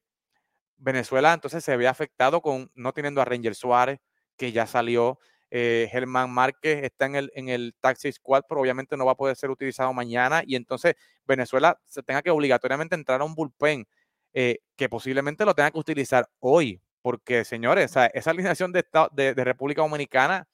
Venezuela 0.76 1.34
entonces 1.34 1.64
se 1.64 1.78
ve 1.78 1.88
afectado 1.88 2.42
con 2.42 2.70
no 2.76 2.92
teniendo 2.92 3.22
a 3.22 3.26
Ranger 3.26 3.56
Suárez, 3.56 4.00
que 4.36 4.52
ya 4.52 4.68
salió. 4.68 5.20
Germán 5.52 6.30
Márquez 6.32 6.84
está 6.84 7.06
en 7.06 7.16
el, 7.16 7.32
en 7.34 7.50
el 7.50 7.74
Taxi 7.80 8.12
Squad, 8.12 8.44
pero 8.48 8.62
obviamente 8.62 8.98
no 8.98 9.06
va 9.06 9.14
a 9.14 9.16
poder 9.16 9.36
ser 9.38 9.50
utilizado 9.50 9.92
mañana. 9.94 10.44
Y 10.46 10.56
entonces 10.56 10.96
Venezuela 11.26 11.80
se 11.86 12.04
tenga 12.04 12.22
que 12.22 12.30
obligatoriamente 12.30 12.94
entrar 12.94 13.22
a 13.22 13.24
un 13.24 13.34
bullpen 13.34 13.88
eh, 14.34 14.60
que 14.76 14.90
posiblemente 14.90 15.46
lo 15.46 15.56
tenga 15.56 15.72
que 15.72 15.80
utilizar 15.80 16.30
hoy, 16.40 16.82
porque 17.02 17.46
señores, 17.46 17.96
esa 18.14 18.30
alineación 18.30 18.74
de, 18.74 18.86
de, 19.14 19.44
República 19.46 19.82
Dominicana 19.82 20.46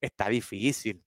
está 0.00 0.28
difícil, 0.28 1.04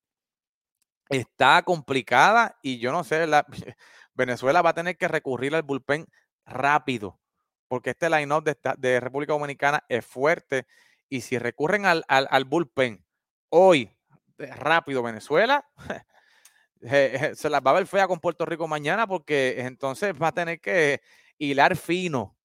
está 1.09 1.61
complicada 1.63 2.57
y 2.61 2.79
yo 2.79 2.91
no 2.91 3.03
sé, 3.03 3.27
la, 3.27 3.45
Venezuela 4.13 4.61
va 4.61 4.71
a 4.71 4.75
tener 4.75 4.97
que 4.97 5.07
recurrir 5.07 5.55
al 5.55 5.63
bullpen 5.63 6.07
rápido, 6.45 7.19
porque 7.67 7.91
este 7.91 8.09
line-up 8.09 8.43
de, 8.43 8.99
República 8.99 9.33
Dominicana 9.33 9.83
es 9.89 10.05
fuerte 10.05 10.65
y 11.07 11.21
si 11.21 11.37
recurren 11.37 11.85
al, 11.85 12.03
al, 12.07 12.45
bullpen 12.45 13.05
hoy, 13.49 13.91
rápido 14.37 15.03
Venezuela, 15.03 15.65
se 16.81 17.49
las 17.49 17.61
va 17.61 17.71
a 17.71 17.75
ver 17.75 17.87
fea 17.87 18.07
con 18.07 18.19
Puerto 18.19 18.45
Rico 18.45 18.67
mañana 18.67 19.07
porque 19.07 19.61
entonces 19.61 20.13
va 20.21 20.29
a 20.29 20.33
tener 20.33 20.59
que 20.59 21.01
hilar 21.37 21.75
fino, 21.75 22.35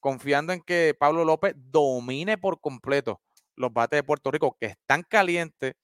confiando 0.00 0.52
en 0.52 0.60
que 0.60 0.94
Pablo 0.98 1.24
López 1.24 1.54
domine 1.56 2.36
por 2.36 2.60
completo 2.60 3.22
los 3.56 3.72
bates 3.72 3.98
de 3.98 4.02
Puerto 4.02 4.30
Rico, 4.30 4.56
que 4.60 4.66
están 4.66 5.02
calientes, 5.02 5.74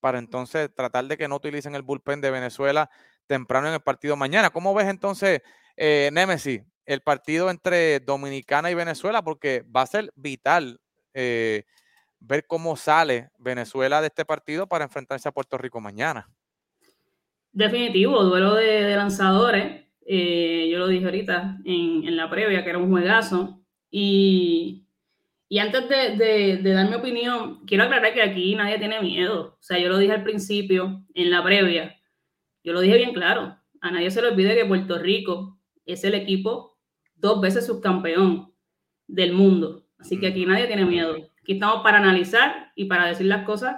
para 0.00 0.18
entonces 0.18 0.70
tratar 0.74 1.04
de 1.06 1.16
que 1.16 1.28
no 1.28 1.36
utilicen 1.36 1.74
el 1.74 1.82
bullpen 1.82 2.20
de 2.20 2.30
Venezuela 2.30 2.90
temprano 3.26 3.68
en 3.68 3.74
el 3.74 3.80
partido 3.80 4.16
mañana. 4.16 4.50
¿Cómo 4.50 4.74
ves 4.74 4.88
entonces, 4.88 5.42
eh, 5.76 6.10
Nemesis, 6.12 6.62
el 6.86 7.00
partido 7.02 7.50
entre 7.50 8.00
Dominicana 8.00 8.70
y 8.70 8.74
Venezuela? 8.74 9.22
Porque 9.22 9.64
va 9.74 9.82
a 9.82 9.86
ser 9.86 10.10
vital 10.16 10.80
eh, 11.14 11.64
ver 12.18 12.46
cómo 12.46 12.76
sale 12.76 13.30
Venezuela 13.38 14.00
de 14.00 14.08
este 14.08 14.24
partido 14.24 14.66
para 14.66 14.84
enfrentarse 14.84 15.28
a 15.28 15.32
Puerto 15.32 15.58
Rico 15.58 15.80
mañana. 15.80 16.28
Definitivo, 17.52 18.22
duelo 18.24 18.54
de 18.54 18.94
lanzadores. 18.96 19.86
Eh, 20.06 20.68
yo 20.70 20.78
lo 20.78 20.88
dije 20.88 21.04
ahorita 21.04 21.58
en, 21.64 22.16
la 22.16 22.28
previa, 22.30 22.62
que 22.62 22.70
era 22.70 22.78
un 22.78 22.90
juegazo. 22.90 23.60
Y, 23.90 24.86
antes 25.58 25.88
de, 25.88 26.60
dar 26.62 26.88
mi 26.88 26.94
opinión, 26.94 27.64
quiero 27.66 27.84
aclarar 27.84 28.14
que 28.14 28.22
aquí 28.22 28.54
nadie 28.54 28.78
tiene 28.78 29.00
miedo. 29.00 29.56
O 29.58 29.62
sea, 29.62 29.78
yo 29.78 29.88
lo 29.88 29.98
dije 29.98 30.12
al 30.12 30.22
principio, 30.22 31.04
en 31.12 31.30
la 31.30 31.42
previa, 31.42 32.00
yo 32.62 32.72
lo 32.72 32.80
dije 32.80 32.96
bien 32.96 33.12
claro. 33.12 33.56
A 33.80 33.90
nadie 33.90 34.10
se 34.10 34.22
le 34.22 34.28
olvide 34.28 34.54
que 34.54 34.64
Puerto 34.64 34.98
Rico 34.98 35.58
es 35.86 36.04
el 36.04 36.14
equipo 36.14 36.78
dos 37.16 37.40
veces 37.40 37.66
subcampeón 37.66 38.52
del 39.08 39.32
mundo. 39.32 39.86
Así 39.98 40.20
que 40.20 40.28
aquí 40.28 40.46
nadie 40.46 40.66
tiene 40.66 40.84
miedo. 40.84 41.16
Aquí 41.42 41.54
estamos 41.54 41.82
para 41.82 41.98
analizar 41.98 42.72
y 42.76 42.84
para 42.84 43.06
decir 43.06 43.26
las 43.26 43.44
cosas. 43.44 43.76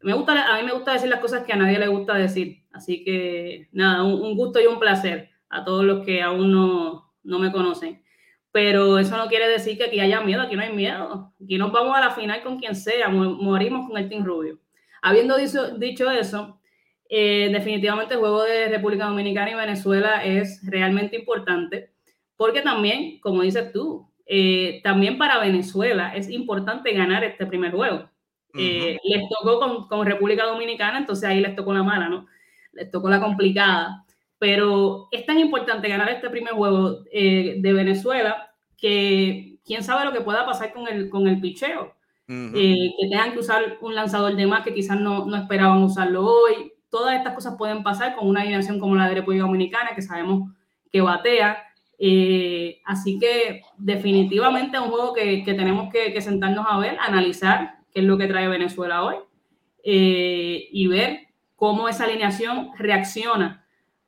Me 0.00 0.14
gusta, 0.14 0.54
a 0.54 0.58
mí 0.58 0.64
me 0.64 0.72
gusta 0.72 0.94
decir 0.94 1.10
las 1.10 1.20
cosas 1.20 1.44
que 1.44 1.52
a 1.52 1.56
nadie 1.56 1.78
le 1.78 1.88
gusta 1.88 2.14
decir. 2.14 2.64
Así 2.72 3.04
que 3.04 3.68
nada, 3.72 4.04
un 4.04 4.36
gusto 4.36 4.60
y 4.60 4.66
un 4.66 4.78
placer 4.78 5.30
a 5.50 5.64
todos 5.64 5.84
los 5.84 6.04
que 6.04 6.22
aún 6.22 6.50
no, 6.50 7.12
no 7.22 7.38
me 7.38 7.52
conocen. 7.52 8.03
Pero 8.54 9.00
eso 9.00 9.16
no 9.16 9.26
quiere 9.26 9.48
decir 9.48 9.76
que 9.76 9.86
aquí 9.86 9.98
haya 9.98 10.20
miedo, 10.20 10.40
aquí 10.40 10.54
no 10.54 10.62
hay 10.62 10.72
miedo. 10.72 11.32
Aquí 11.42 11.58
nos 11.58 11.72
vamos 11.72 11.96
a 11.96 12.00
la 12.00 12.12
final 12.12 12.40
con 12.44 12.56
quien 12.56 12.76
sea, 12.76 13.08
morimos 13.08 13.88
con 13.88 13.98
el 13.98 14.08
Team 14.08 14.24
Rubio. 14.24 14.60
Habiendo 15.02 15.36
dicho, 15.36 15.76
dicho 15.76 16.08
eso, 16.08 16.60
eh, 17.08 17.50
definitivamente 17.52 18.14
el 18.14 18.20
juego 18.20 18.44
de 18.44 18.68
República 18.68 19.06
Dominicana 19.06 19.50
y 19.50 19.54
Venezuela 19.56 20.24
es 20.24 20.60
realmente 20.64 21.16
importante, 21.16 21.90
porque 22.36 22.62
también, 22.62 23.18
como 23.18 23.42
dices 23.42 23.72
tú, 23.72 24.08
eh, 24.24 24.80
también 24.84 25.18
para 25.18 25.40
Venezuela 25.40 26.14
es 26.14 26.30
importante 26.30 26.92
ganar 26.92 27.24
este 27.24 27.46
primer 27.46 27.72
juego. 27.72 28.08
Eh, 28.56 28.98
les 29.02 29.22
tocó 29.30 29.58
con, 29.58 29.88
con, 29.88 30.06
República 30.06 30.44
Dominicana, 30.44 30.98
entonces 30.98 31.28
ahí 31.28 31.40
les 31.40 31.56
tocó 31.56 31.74
la 31.74 31.82
mala, 31.82 32.08
¿no? 32.08 32.28
Les 32.72 32.88
tocó 32.88 33.10
la 33.10 33.18
complicada 33.20 34.03
pero 34.44 35.08
es 35.10 35.24
tan 35.24 35.38
importante 35.38 35.88
ganar 35.88 36.10
este 36.10 36.28
primer 36.28 36.52
juego 36.52 36.98
eh, 37.10 37.56
de 37.60 37.72
Venezuela 37.72 38.50
que 38.76 39.56
quién 39.64 39.82
sabe 39.82 40.04
lo 40.04 40.12
que 40.12 40.20
pueda 40.20 40.44
pasar 40.44 40.70
con 40.74 40.86
el, 40.86 41.08
con 41.08 41.26
el 41.26 41.40
picheo. 41.40 41.94
Eh, 42.28 42.90
que 43.00 43.08
tengan 43.08 43.32
que 43.32 43.38
usar 43.38 43.78
un 43.80 43.94
lanzador 43.94 44.36
de 44.36 44.46
más 44.46 44.62
que 44.62 44.74
quizás 44.74 45.00
no, 45.00 45.24
no, 45.24 45.38
esperaban 45.38 45.82
usarlo 45.82 46.26
hoy. 46.26 46.72
Todas 46.90 47.16
estas 47.16 47.32
cosas 47.32 47.54
pueden 47.56 47.82
pasar 47.82 48.14
con 48.14 48.28
una 48.28 48.42
alineación 48.42 48.78
como 48.78 48.96
la 48.96 49.08
de 49.08 49.14
República 49.14 49.44
Dominicana, 49.44 49.94
que 49.94 50.02
sabemos 50.02 50.52
que 50.92 51.00
batea. 51.00 51.64
Eh, 51.98 52.82
así 52.84 53.18
que 53.18 53.62
definitivamente 53.78 54.76
es 54.76 54.82
un 54.82 54.90
juego 54.90 55.14
que, 55.14 55.42
que 55.42 55.54
tenemos 55.54 55.90
que, 55.90 56.12
que, 56.12 56.20
sentarnos 56.20 56.66
a 56.68 56.78
ver, 56.78 56.98
analizar 57.00 57.76
qué 57.94 58.00
es 58.00 58.04
lo 58.04 58.18
que 58.18 58.26
trae 58.26 58.46
Venezuela 58.48 59.04
hoy 59.04 59.16
y 59.82 60.86
ver 60.86 61.28
cómo 61.56 61.88
esa 61.88 62.04
alineación 62.04 62.72
reacciona 62.76 63.63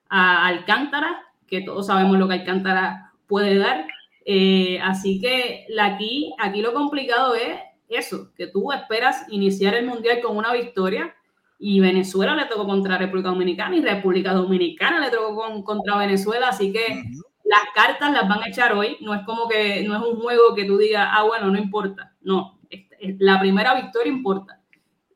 a 0.08 0.46
Alcántara, 0.46 1.22
que 1.46 1.62
todos 1.62 1.86
sabemos 1.86 2.18
lo 2.18 2.28
que 2.28 2.34
Alcántara 2.34 3.12
puede 3.26 3.56
dar. 3.56 3.86
Eh, 4.24 4.78
así 4.82 5.20
que 5.20 5.66
aquí, 5.80 6.34
aquí 6.38 6.60
lo 6.62 6.72
complicado 6.74 7.34
es 7.34 7.58
eso, 7.88 8.32
que 8.36 8.48
tú 8.48 8.72
esperas 8.72 9.26
iniciar 9.30 9.74
el 9.74 9.86
Mundial 9.86 10.20
con 10.20 10.36
una 10.36 10.52
victoria 10.52 11.14
y 11.58 11.80
Venezuela 11.80 12.34
le 12.34 12.46
tocó 12.46 12.66
contra 12.66 12.98
República 12.98 13.28
Dominicana 13.28 13.76
y 13.76 13.80
República 13.80 14.32
Dominicana 14.32 15.00
le 15.00 15.10
tocó 15.10 15.36
con, 15.36 15.62
contra 15.62 15.96
Venezuela, 15.96 16.48
así 16.48 16.72
que 16.72 17.04
las 17.44 17.60
cartas 17.74 18.12
las 18.12 18.28
van 18.28 18.42
a 18.42 18.48
echar 18.48 18.72
hoy, 18.72 18.96
no 19.00 19.14
es 19.14 19.22
como 19.24 19.48
que 19.48 19.84
no 19.84 19.94
es 19.94 20.02
un 20.02 20.20
juego 20.20 20.54
que 20.54 20.64
tú 20.64 20.76
digas, 20.76 21.08
ah, 21.10 21.22
bueno, 21.22 21.46
no 21.46 21.58
importa, 21.58 22.12
no, 22.20 22.58
la 23.00 23.38
primera 23.38 23.74
victoria 23.74 24.12
importa 24.12 24.60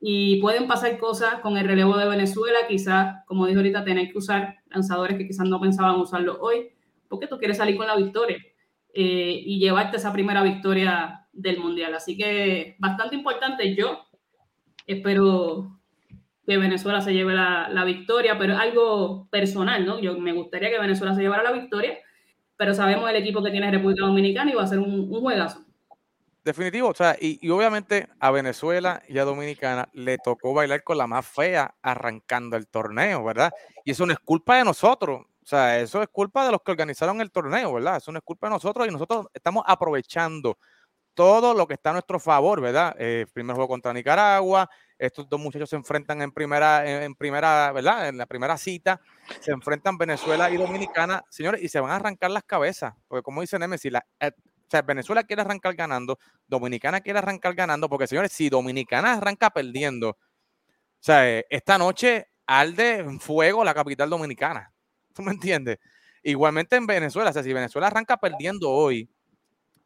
y 0.01 0.41
pueden 0.41 0.67
pasar 0.67 0.99
cosas 0.99 1.41
con 1.41 1.59
el 1.59 1.67
relevo 1.67 1.97
de 1.97 2.09
Venezuela, 2.09 2.59
quizás, 2.67 3.23
como 3.27 3.47
dijo 3.47 3.59
ahorita, 3.59 3.85
tener 3.85 4.11
que 4.11 4.19
usar 4.19 4.57
lanzadores 4.71 5.19
que 5.19 5.27
quizás 5.27 5.47
no 5.47 5.61
pensaban 5.61 6.01
usarlo 6.01 6.39
hoy, 6.41 6.71
porque 7.09 7.27
tú 7.27 7.39
quieres 7.39 7.59
salir 7.59 7.77
con 7.77 7.87
la 7.87 7.97
victoria 7.97 8.39
eh, 8.95 9.43
y 9.45 9.59
llevarte 9.59 9.99
esa 9.99 10.13
primera 10.13 10.43
victoria 10.43 11.27
del 11.33 11.59
Mundial. 11.59 11.95
Así 11.95 12.17
que 12.17 12.77
bastante 12.79 13.15
importante. 13.15 13.75
Yo 13.75 14.07
espero 14.87 15.79
que 16.47 16.57
Venezuela 16.57 17.03
se 17.03 17.13
lleve 17.13 17.35
la, 17.35 17.69
la 17.69 17.85
victoria, 17.85 18.39
pero 18.39 18.55
es 18.55 18.59
algo 18.59 19.29
personal, 19.31 19.85
¿no? 19.85 20.01
Yo 20.01 20.19
me 20.19 20.33
gustaría 20.33 20.71
que 20.71 20.81
Venezuela 20.81 21.15
se 21.15 21.21
llevara 21.21 21.43
la 21.43 21.53
victoria, 21.53 21.99
pero 22.57 22.73
sabemos 22.73 23.09
el 23.11 23.17
equipo 23.17 23.43
que 23.43 23.51
tiene 23.51 23.71
República 23.71 24.07
Dominicana 24.07 24.51
y 24.51 24.55
va 24.55 24.63
a 24.63 24.67
ser 24.67 24.79
un, 24.79 25.13
un 25.13 25.21
juegazo. 25.21 25.65
Definitivo, 26.43 26.89
o 26.89 26.95
sea, 26.95 27.17
y, 27.21 27.51
obviamente 27.51 28.09
a 28.19 28.31
Venezuela 28.31 29.03
y 29.07 29.19
a 29.19 29.25
Dominicana 29.27 29.91
le 29.93 30.17
tocó 30.17 30.55
bailar 30.55 30.83
con 30.83 30.97
la 30.97 31.07
más 31.07 31.27
fea 31.27 31.75
arrancando 31.83 32.57
el 32.57 32.67
torneo, 32.67 33.23
¿verdad? 33.23 33.53
Y 33.85 33.91
eso 33.91 34.07
no 34.07 34.15
es 34.15 34.19
culpa 34.21 34.57
de 34.57 34.65
nosotros, 34.65 35.21
o 35.21 35.47
sea, 35.47 35.79
eso 35.81 36.03
es 36.03 36.09
culpa 36.09 36.47
de 36.47 36.53
los 36.53 36.63
que 36.63 36.71
organizaron 36.71 37.21
el 37.21 37.31
torneo, 37.31 37.75
¿verdad? 37.75 37.99
Eso 37.99 38.11
no 38.11 38.19
es 38.19 38.25
culpa 38.25 38.47
de 38.47 38.55
nosotros 38.55 38.89
y 38.89 38.91
nosotros 38.91 39.27
estamos 39.35 39.65
aprovechando 39.67 40.57
todo 41.13 41.53
lo 41.53 41.67
que 41.67 41.75
está 41.75 41.91
a 41.91 41.95
nuestro 41.95 42.19
favor, 42.19 42.63
¿verdad? 42.63 42.97
Eh, 42.99 43.27
primer 43.35 43.55
juego 43.55 43.69
contra 43.69 43.93
Nicaragua, 43.93 44.71
estos 44.97 45.29
dos 45.29 45.41
muchachos 45.41 45.69
se 45.69 45.77
enfrentan 45.77 46.23
en 46.23 46.33
primera, 46.33 47.05
en, 47.05 47.15
primera, 47.15 47.71
¿verdad? 47.73 48.09
En 48.09 48.17
la 48.17 48.25
primera 48.25 48.57
cita, 48.57 48.99
se 49.41 49.51
enfrentan 49.53 49.99
Venezuela 49.99 50.51
y 50.51 50.57
Dominicana, 50.57 51.23
señores, 51.29 51.63
y 51.63 51.69
se 51.69 51.81
van 51.81 51.91
a 51.91 51.97
arrancar 51.97 52.31
las 52.31 52.45
cabezas, 52.45 52.95
porque 53.09 53.23
como 53.23 53.43
dice 53.43 53.59
Nemesis, 53.59 53.93
la, 53.93 54.07
sea, 54.71 54.83
Venezuela 54.83 55.25
quiere 55.25 55.43
arrancar 55.43 55.75
ganando, 55.75 56.19
Dominicana 56.47 57.01
quiere 57.01 57.19
arrancar 57.19 57.55
ganando, 57.55 57.89
porque 57.89 58.07
señores, 58.07 58.33
si 58.33 58.49
Dominicana 58.49 59.15
arranca 59.15 59.51
perdiendo, 59.51 60.11
o 60.11 60.17
sea, 61.01 61.29
eh, 61.29 61.47
esta 61.51 61.79
noche 61.79 62.29
alde 62.47 62.97
en 62.99 63.21
fuego 63.21 63.65
la 63.65 63.75
capital 63.75 64.11
dominicana. 64.11 64.73
¿Tú 65.15 65.23
me 65.23 65.33
entiendes? 65.33 65.79
Igualmente 66.23 66.77
en 66.77 66.87
Venezuela, 66.87 67.31
o 67.31 67.33
sea, 67.33 67.43
si 67.43 67.53
Venezuela 67.53 67.87
arranca 67.87 68.17
perdiendo 68.17 68.71
hoy, 68.71 69.09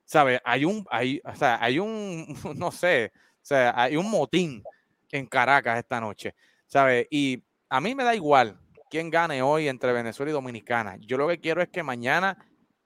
¿sabes? 0.05 0.41
Hay 0.45 0.65
un, 0.65 0.87
hay, 0.91 1.21
o 1.25 1.35
sea, 1.35 1.59
hay 1.63 1.79
un, 1.79 2.27
no 2.57 2.73
sé, 2.73 3.13
o 3.17 3.47
sea, 3.47 3.75
hay 3.77 3.97
un 3.97 4.11
motín 4.11 4.63
en 5.13 5.27
Caracas 5.27 5.79
esta 5.79 6.01
noche, 6.01 6.35
¿sabes? 6.67 7.07
Y 7.11 7.43
a 7.69 7.81
mí 7.81 7.95
me 7.95 8.05
da 8.05 8.15
igual 8.15 8.59
quién 8.91 9.11
gane 9.11 9.43
hoy 9.43 9.69
entre 9.69 9.93
Venezuela 9.93 10.31
y 10.31 10.35
Dominicana. 10.35 10.97
Yo 11.01 11.17
lo 11.17 11.29
que 11.29 11.41
quiero 11.41 11.63
es 11.63 11.69
que 11.69 11.83
mañana 11.83 12.39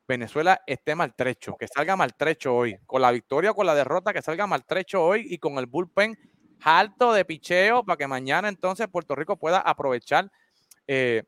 Venezuela 0.09 0.62
esté 0.66 0.94
maltrecho, 0.94 1.55
que 1.59 1.68
salga 1.68 1.94
maltrecho 1.94 2.57
hoy, 2.57 2.79
con 2.87 3.03
la 3.03 3.11
victoria 3.11 3.51
o 3.51 3.55
con 3.55 3.66
la 3.66 3.75
derrota, 3.75 4.14
que 4.14 4.23
salga 4.23 4.47
maltrecho 4.47 5.05
hoy 5.05 5.27
y 5.29 5.37
con 5.37 5.59
el 5.59 5.66
bullpen 5.66 6.18
alto 6.62 7.12
de 7.12 7.27
picheo 7.27 7.85
para 7.85 7.99
que 7.99 8.07
mañana 8.07 8.49
entonces 8.49 8.88
Puerto 8.88 9.14
Rico 9.14 9.37
pueda 9.37 9.59
aprovechar 9.59 10.33
eh, 10.87 11.25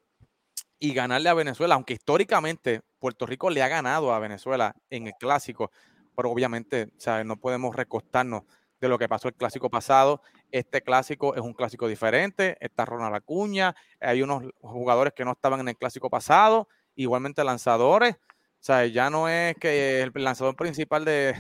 y 0.79 0.95
ganarle 0.95 1.29
a 1.29 1.35
Venezuela, 1.35 1.75
aunque 1.75 1.93
históricamente 1.93 2.81
Puerto 2.99 3.27
Rico 3.27 3.51
le 3.51 3.63
ha 3.63 3.69
ganado 3.69 4.15
a 4.15 4.19
Venezuela 4.19 4.75
en 4.89 5.07
el 5.07 5.13
clásico, 5.21 5.71
pero 6.17 6.31
obviamente 6.31 6.91
no 7.27 7.37
podemos 7.37 7.77
recostarnos 7.77 8.45
de 8.81 8.89
lo 8.89 8.99
que 8.99 9.11
pasó 9.11 9.29
el 9.29 9.35
clásico 9.35 9.69
pasado. 9.69 10.23
Este 10.51 10.81
clásico 10.81 11.35
es 11.35 11.43
un 11.43 11.53
clásico 11.53 11.87
diferente, 11.87 12.57
está 12.61 12.87
Ronald 12.87 13.15
Acuña, 13.15 13.77
hay 14.01 14.23
unos 14.23 14.43
jugadores 14.63 15.13
que 15.13 15.27
no 15.27 15.33
estaban 15.33 15.61
en 15.61 15.69
el 15.69 15.77
clásico 15.77 16.09
pasado, 16.09 16.67
igualmente 16.95 17.45
lanzadores. 17.45 18.17
O 18.61 18.63
sea, 18.63 18.87
ya 18.87 19.09
no 19.09 19.29
es 19.29 19.57
que 19.57 20.03
el 20.03 20.13
lanzador 20.15 20.55
principal 20.55 21.05
de, 21.05 21.35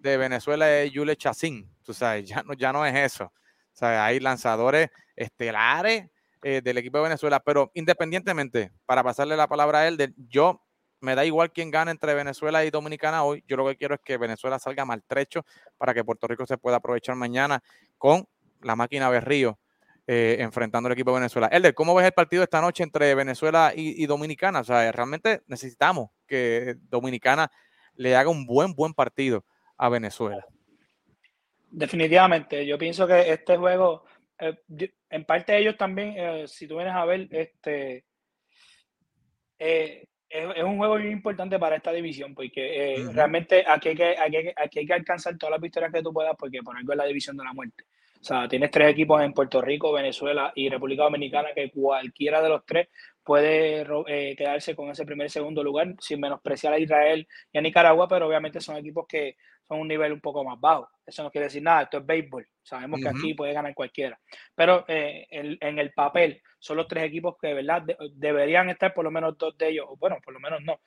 Venezuela 0.00 0.80
es 0.80 0.92
Yule 0.92 1.16
Chacín. 1.16 1.70
O 1.86 1.92
sea, 1.92 2.18
ya 2.18 2.42
no, 2.42 2.54
ya 2.54 2.72
no 2.72 2.86
es 2.86 2.94
eso. 2.94 3.24
O 3.24 3.76
sea, 3.76 4.06
hay 4.06 4.20
lanzadores 4.20 4.88
estelares 5.14 6.10
eh, 6.42 6.60
del 6.62 6.78
equipo 6.78 6.98
de 6.98 7.04
Venezuela, 7.04 7.40
pero 7.40 7.70
independientemente, 7.74 8.72
para 8.86 9.02
pasarle 9.02 9.36
la 9.36 9.48
palabra 9.48 9.80
a 9.80 9.88
él, 9.88 10.14
yo 10.28 10.60
me 11.00 11.14
da 11.14 11.24
igual 11.24 11.52
quién 11.52 11.70
gane 11.70 11.90
entre 11.90 12.14
Venezuela 12.14 12.64
y 12.64 12.70
Dominicana 12.70 13.24
hoy. 13.24 13.44
Yo 13.46 13.56
lo 13.56 13.66
que 13.66 13.76
quiero 13.76 13.94
es 13.94 14.00
que 14.02 14.16
Venezuela 14.16 14.58
salga 14.58 14.84
maltrecho 14.84 15.44
para 15.76 15.92
que 15.92 16.04
Puerto 16.04 16.26
Rico 16.26 16.46
se 16.46 16.58
pueda 16.58 16.76
aprovechar 16.76 17.14
mañana 17.14 17.62
con 17.98 18.26
la 18.62 18.74
máquina 18.74 19.10
Berrío 19.10 19.58
eh, 20.06 20.36
enfrentando 20.40 20.86
al 20.86 20.92
equipo 20.92 21.12
de 21.12 21.20
Venezuela. 21.20 21.48
Elder, 21.48 21.74
¿cómo 21.74 21.94
ves 21.94 22.06
el 22.06 22.12
partido 22.12 22.42
esta 22.42 22.60
noche 22.60 22.82
entre 22.82 23.14
Venezuela 23.14 23.72
y, 23.74 24.04
Dominicana? 24.06 24.60
O 24.60 24.64
sea, 24.64 24.90
realmente 24.92 25.42
necesitamos 25.46 26.10
que 26.26 26.76
Dominicana 26.88 27.50
le 27.96 28.16
haga 28.16 28.30
un 28.30 28.46
buen, 28.46 28.74
buen 28.74 28.94
partido 28.94 29.44
a 29.76 29.88
Venezuela. 29.88 30.44
Definitivamente, 31.70 32.64
yo 32.66 32.78
pienso 32.78 33.06
que 33.06 33.32
este 33.32 33.56
juego, 33.56 34.04
eh, 34.38 34.56
en 35.10 35.24
parte 35.24 35.56
ellos 35.56 35.76
también, 35.76 36.14
eh, 36.16 36.44
si 36.46 36.68
tú 36.68 36.76
vienes 36.76 36.94
a 36.94 37.04
ver, 37.04 37.28
este, 37.30 38.04
es, 39.58 40.06
un 40.64 40.78
juego 40.78 40.98
muy 40.98 41.10
importante 41.10 41.58
para 41.58 41.76
esta 41.76 41.92
división, 41.92 42.34
porque 42.34 43.04
realmente 43.12 43.64
aquí 43.66 43.90
hay, 43.90 43.96
que, 43.96 44.16
aquí, 44.18 44.36
aquí 44.56 44.78
hay 44.80 44.86
que 44.86 44.94
alcanzar 44.94 45.36
todas 45.38 45.52
las 45.52 45.60
victorias 45.60 45.92
que 45.92 46.02
tú 46.02 46.12
puedas, 46.12 46.34
porque 46.36 46.62
por 46.62 46.76
algo 46.76 46.92
es 46.92 46.98
la 46.98 47.06
división 47.06 47.36
de 47.36 47.44
la 47.44 47.52
muerte. 47.52 47.84
O 48.24 48.26
sea, 48.26 48.48
tienes 48.48 48.70
tres 48.70 48.90
equipos 48.90 49.20
en 49.20 49.34
Puerto 49.34 49.60
Rico, 49.60 49.92
Venezuela 49.92 50.50
y 50.54 50.70
República 50.70 51.02
Dominicana 51.02 51.50
que 51.54 51.70
cualquiera 51.70 52.40
de 52.40 52.48
los 52.48 52.64
tres 52.64 52.88
puede 53.22 53.84
eh, 54.06 54.34
quedarse 54.34 54.74
con 54.74 54.88
ese 54.88 55.04
primer 55.04 55.26
y 55.26 55.28
segundo 55.28 55.62
lugar 55.62 55.94
sin 55.98 56.20
menospreciar 56.20 56.72
a 56.72 56.78
Israel 56.78 57.28
y 57.52 57.58
a 57.58 57.60
Nicaragua, 57.60 58.08
pero 58.08 58.26
obviamente 58.26 58.62
son 58.62 58.78
equipos 58.78 59.04
que 59.06 59.36
son 59.68 59.80
un 59.80 59.88
nivel 59.88 60.10
un 60.10 60.22
poco 60.22 60.42
más 60.42 60.58
bajo. 60.58 60.88
Eso 61.04 61.22
no 61.22 61.30
quiere 61.30 61.48
decir 61.48 61.62
nada, 61.62 61.82
esto 61.82 61.98
es 61.98 62.06
béisbol. 62.06 62.48
Sabemos 62.62 62.98
que 62.98 63.08
aquí 63.10 63.34
puede 63.34 63.52
ganar 63.52 63.74
cualquiera. 63.74 64.18
Pero 64.54 64.86
eh, 64.88 65.26
en, 65.30 65.78
el 65.78 65.92
papel 65.92 66.40
son 66.58 66.78
los 66.78 66.88
tres 66.88 67.04
equipos 67.04 67.36
que 67.38 67.48
de 67.48 67.54
verdad 67.54 67.82
deberían 68.14 68.70
estar 68.70 68.94
por 68.94 69.04
lo 69.04 69.10
menos 69.10 69.36
dos 69.36 69.54
de 69.58 69.68
ellos, 69.68 69.86
bueno, 69.98 70.16
por 70.24 70.32
lo 70.32 70.40
menos 70.40 70.62
no. 70.62 70.80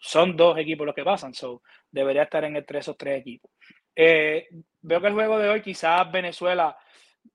Son 0.00 0.34
dos 0.34 0.56
equipos 0.56 0.86
los 0.86 0.94
que 0.94 1.04
pasan, 1.04 1.34
so 1.34 1.60
debería 1.90 2.22
estar 2.22 2.42
en 2.44 2.56
entre 2.56 2.78
esos 2.78 2.96
tres 2.96 3.20
equipos. 3.20 3.50
Eh, 3.94 4.48
veo 4.82 5.00
que 5.00 5.06
el 5.08 5.14
juego 5.14 5.38
de 5.38 5.48
hoy 5.48 5.62
quizás 5.62 6.10
Venezuela, 6.10 6.76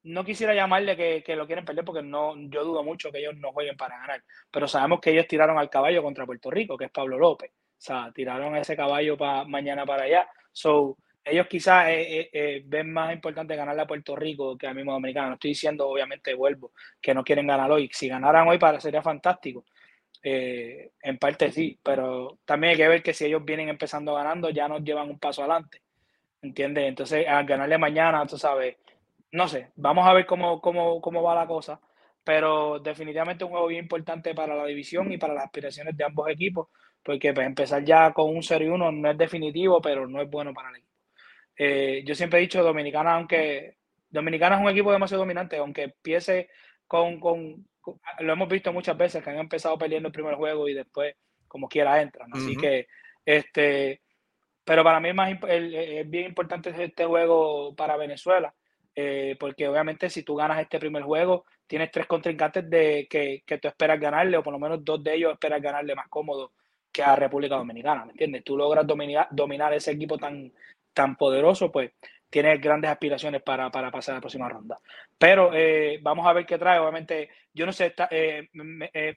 no 0.03 0.23
quisiera 0.23 0.53
llamarle 0.53 0.95
que, 1.23 1.35
lo 1.35 1.45
quieren 1.45 1.65
perder 1.65 1.85
porque 1.85 2.01
no, 2.01 2.35
yo 2.49 2.63
dudo 2.63 2.83
mucho 2.83 3.11
que 3.11 3.19
ellos 3.19 3.35
no 3.37 3.51
jueguen 3.51 3.77
para 3.77 3.97
ganar, 3.97 4.23
pero 4.51 4.67
sabemos 4.67 4.99
que 4.99 5.11
ellos 5.11 5.27
tiraron 5.27 5.57
al 5.57 5.69
caballo 5.69 6.03
contra 6.03 6.25
Puerto 6.25 6.49
Rico, 6.51 6.77
que 6.77 6.85
es 6.85 6.91
Pablo 6.91 7.17
López. 7.17 7.51
O 7.51 7.81
sea, 7.85 8.11
tiraron 8.13 8.55
ese 8.55 8.75
caballo 8.75 9.17
para 9.17 9.43
mañana 9.45 9.85
para 9.85 10.03
allá. 10.03 10.27
So, 10.51 10.97
ellos 11.23 11.47
quizás 11.47 11.89
eh, 11.89 12.29
eh, 12.31 12.61
ven 12.65 12.91
más 12.93 13.13
importante 13.13 13.55
ganarle 13.55 13.81
a 13.81 13.87
Puerto 13.87 14.15
Rico 14.15 14.57
que 14.57 14.67
a 14.67 14.73
mismo 14.73 14.93
Dominicano. 14.93 15.29
No 15.29 15.33
estoy 15.35 15.51
diciendo, 15.51 15.87
obviamente, 15.89 16.33
vuelvo, 16.33 16.71
que 17.01 17.13
no 17.13 17.23
quieren 17.23 17.47
ganar 17.47 17.71
hoy. 17.71 17.89
Si 17.91 18.07
ganaran 18.07 18.47
hoy, 18.47 18.57
para, 18.57 18.79
sería 18.79 19.01
fantástico. 19.01 19.65
en 20.23 21.17
parte 21.19 21.51
sí, 21.51 21.79
pero 21.83 22.39
también 22.45 22.71
hay 22.71 22.77
que 22.77 22.87
ver 22.87 23.03
que 23.03 23.13
si 23.13 23.25
ellos 23.25 23.43
vienen 23.45 23.69
empezando 23.69 24.15
ganando, 24.15 24.49
ya 24.49 24.67
nos 24.67 24.83
llevan 24.83 25.09
un 25.09 25.19
paso 25.19 25.41
adelante. 25.41 25.84
¿Entiendes? 26.45 26.85
Entonces, 26.87 27.27
al 27.27 27.45
ganarle 27.45 27.77
mañana, 27.77 28.25
tú 28.25 28.37
sabes, 28.37 28.77
no 29.31 29.47
sé, 29.47 29.69
vamos 29.75 30.07
a 30.07 30.13
ver 30.13 30.25
cómo, 30.25 30.61
cómo, 30.61 31.01
cómo 31.01 31.21
va 31.21 31.35
la 31.35 31.47
cosa, 31.47 31.79
pero 32.23 32.79
definitivamente 32.79 33.43
un 33.43 33.51
juego 33.51 33.67
bien 33.67 33.83
importante 33.83 34.33
para 34.33 34.55
la 34.55 34.65
división 34.65 35.11
y 35.11 35.17
para 35.17 35.33
las 35.33 35.45
aspiraciones 35.45 35.95
de 35.97 36.03
ambos 36.03 36.29
equipos, 36.29 36.69
porque 37.03 37.33
pues, 37.33 37.45
empezar 37.45 37.83
ya 37.83 38.13
con 38.13 38.35
un 38.35 38.43
0 38.43 38.65
y 38.65 38.69
1 38.69 38.91
no 38.91 39.11
es 39.11 39.17
definitivo, 39.17 39.81
pero 39.81 40.07
no 40.07 40.21
es 40.21 40.29
bueno 40.29 40.53
para 40.53 40.69
el 40.69 40.77
equipo. 40.77 40.93
Eh, 41.57 42.03
yo 42.05 42.15
siempre 42.15 42.39
he 42.39 42.41
dicho, 42.41 42.63
Dominicana, 42.63 43.15
aunque 43.15 43.77
Dominicana 44.09 44.55
es 44.55 44.61
un 44.61 44.69
equipo 44.69 44.91
demasiado 44.91 45.21
dominante, 45.21 45.57
aunque 45.57 45.83
empiece 45.83 46.49
con, 46.87 47.19
con, 47.19 47.67
lo 48.19 48.33
hemos 48.33 48.49
visto 48.49 48.73
muchas 48.73 48.97
veces, 48.97 49.23
que 49.23 49.29
han 49.29 49.37
empezado 49.37 49.77
perdiendo 49.77 50.07
el 50.07 50.13
primer 50.13 50.35
juego 50.35 50.67
y 50.67 50.73
después 50.73 51.15
como 51.47 51.67
quiera 51.67 52.01
entran. 52.01 52.29
Así 52.33 52.55
que 52.55 52.87
este 53.25 54.01
pero 54.65 54.83
para 54.83 54.99
mí 54.99 55.09
es, 55.09 55.15
más, 55.15 55.31
es 55.47 56.09
bien 56.09 56.25
importante 56.25 56.73
este 56.77 57.05
juego 57.05 57.75
para 57.75 57.95
Venezuela, 57.97 58.53
eh, 58.95 59.35
porque 59.39 59.67
obviamente 59.67 60.09
si 60.09 60.23
tú 60.23 60.35
ganas 60.35 60.59
este 60.59 60.79
primer 60.79 61.03
juego, 61.03 61.45
tienes 61.67 61.91
tres 61.91 62.07
contrincantes 62.07 62.69
de 62.69 63.07
que, 63.09 63.43
que, 63.45 63.59
tú 63.59 63.67
esperas 63.67 63.99
ganarle, 63.99 64.37
o 64.37 64.43
por 64.43 64.53
lo 64.53 64.59
menos 64.59 64.83
dos 64.83 65.03
de 65.03 65.15
ellos 65.15 65.33
esperas 65.33 65.61
ganarle 65.61 65.95
más 65.95 66.07
cómodo 66.09 66.53
que 66.91 67.03
a 67.03 67.15
República 67.15 67.57
Dominicana, 67.57 68.05
¿me 68.05 68.11
entiendes? 68.11 68.43
Tú 68.43 68.57
logras 68.57 68.87
dominar, 68.87 69.27
dominar 69.31 69.73
ese 69.73 69.91
equipo 69.91 70.17
tan, 70.17 70.51
tan 70.93 71.15
poderoso, 71.15 71.71
pues 71.71 71.91
tienes 72.29 72.59
grandes 72.59 72.89
aspiraciones 72.89 73.43
para, 73.43 73.69
para 73.69 73.91
pasar 73.91 74.13
a 74.13 74.17
la 74.17 74.21
próxima 74.21 74.49
ronda. 74.49 74.79
Pero 75.17 75.51
eh, 75.53 75.99
vamos 76.01 76.25
a 76.25 76.33
ver 76.33 76.45
qué 76.45 76.57
trae. 76.57 76.79
Obviamente, 76.79 77.29
yo 77.53 77.65
no 77.65 77.71
sé, 77.71 77.93
eh, 78.09 78.49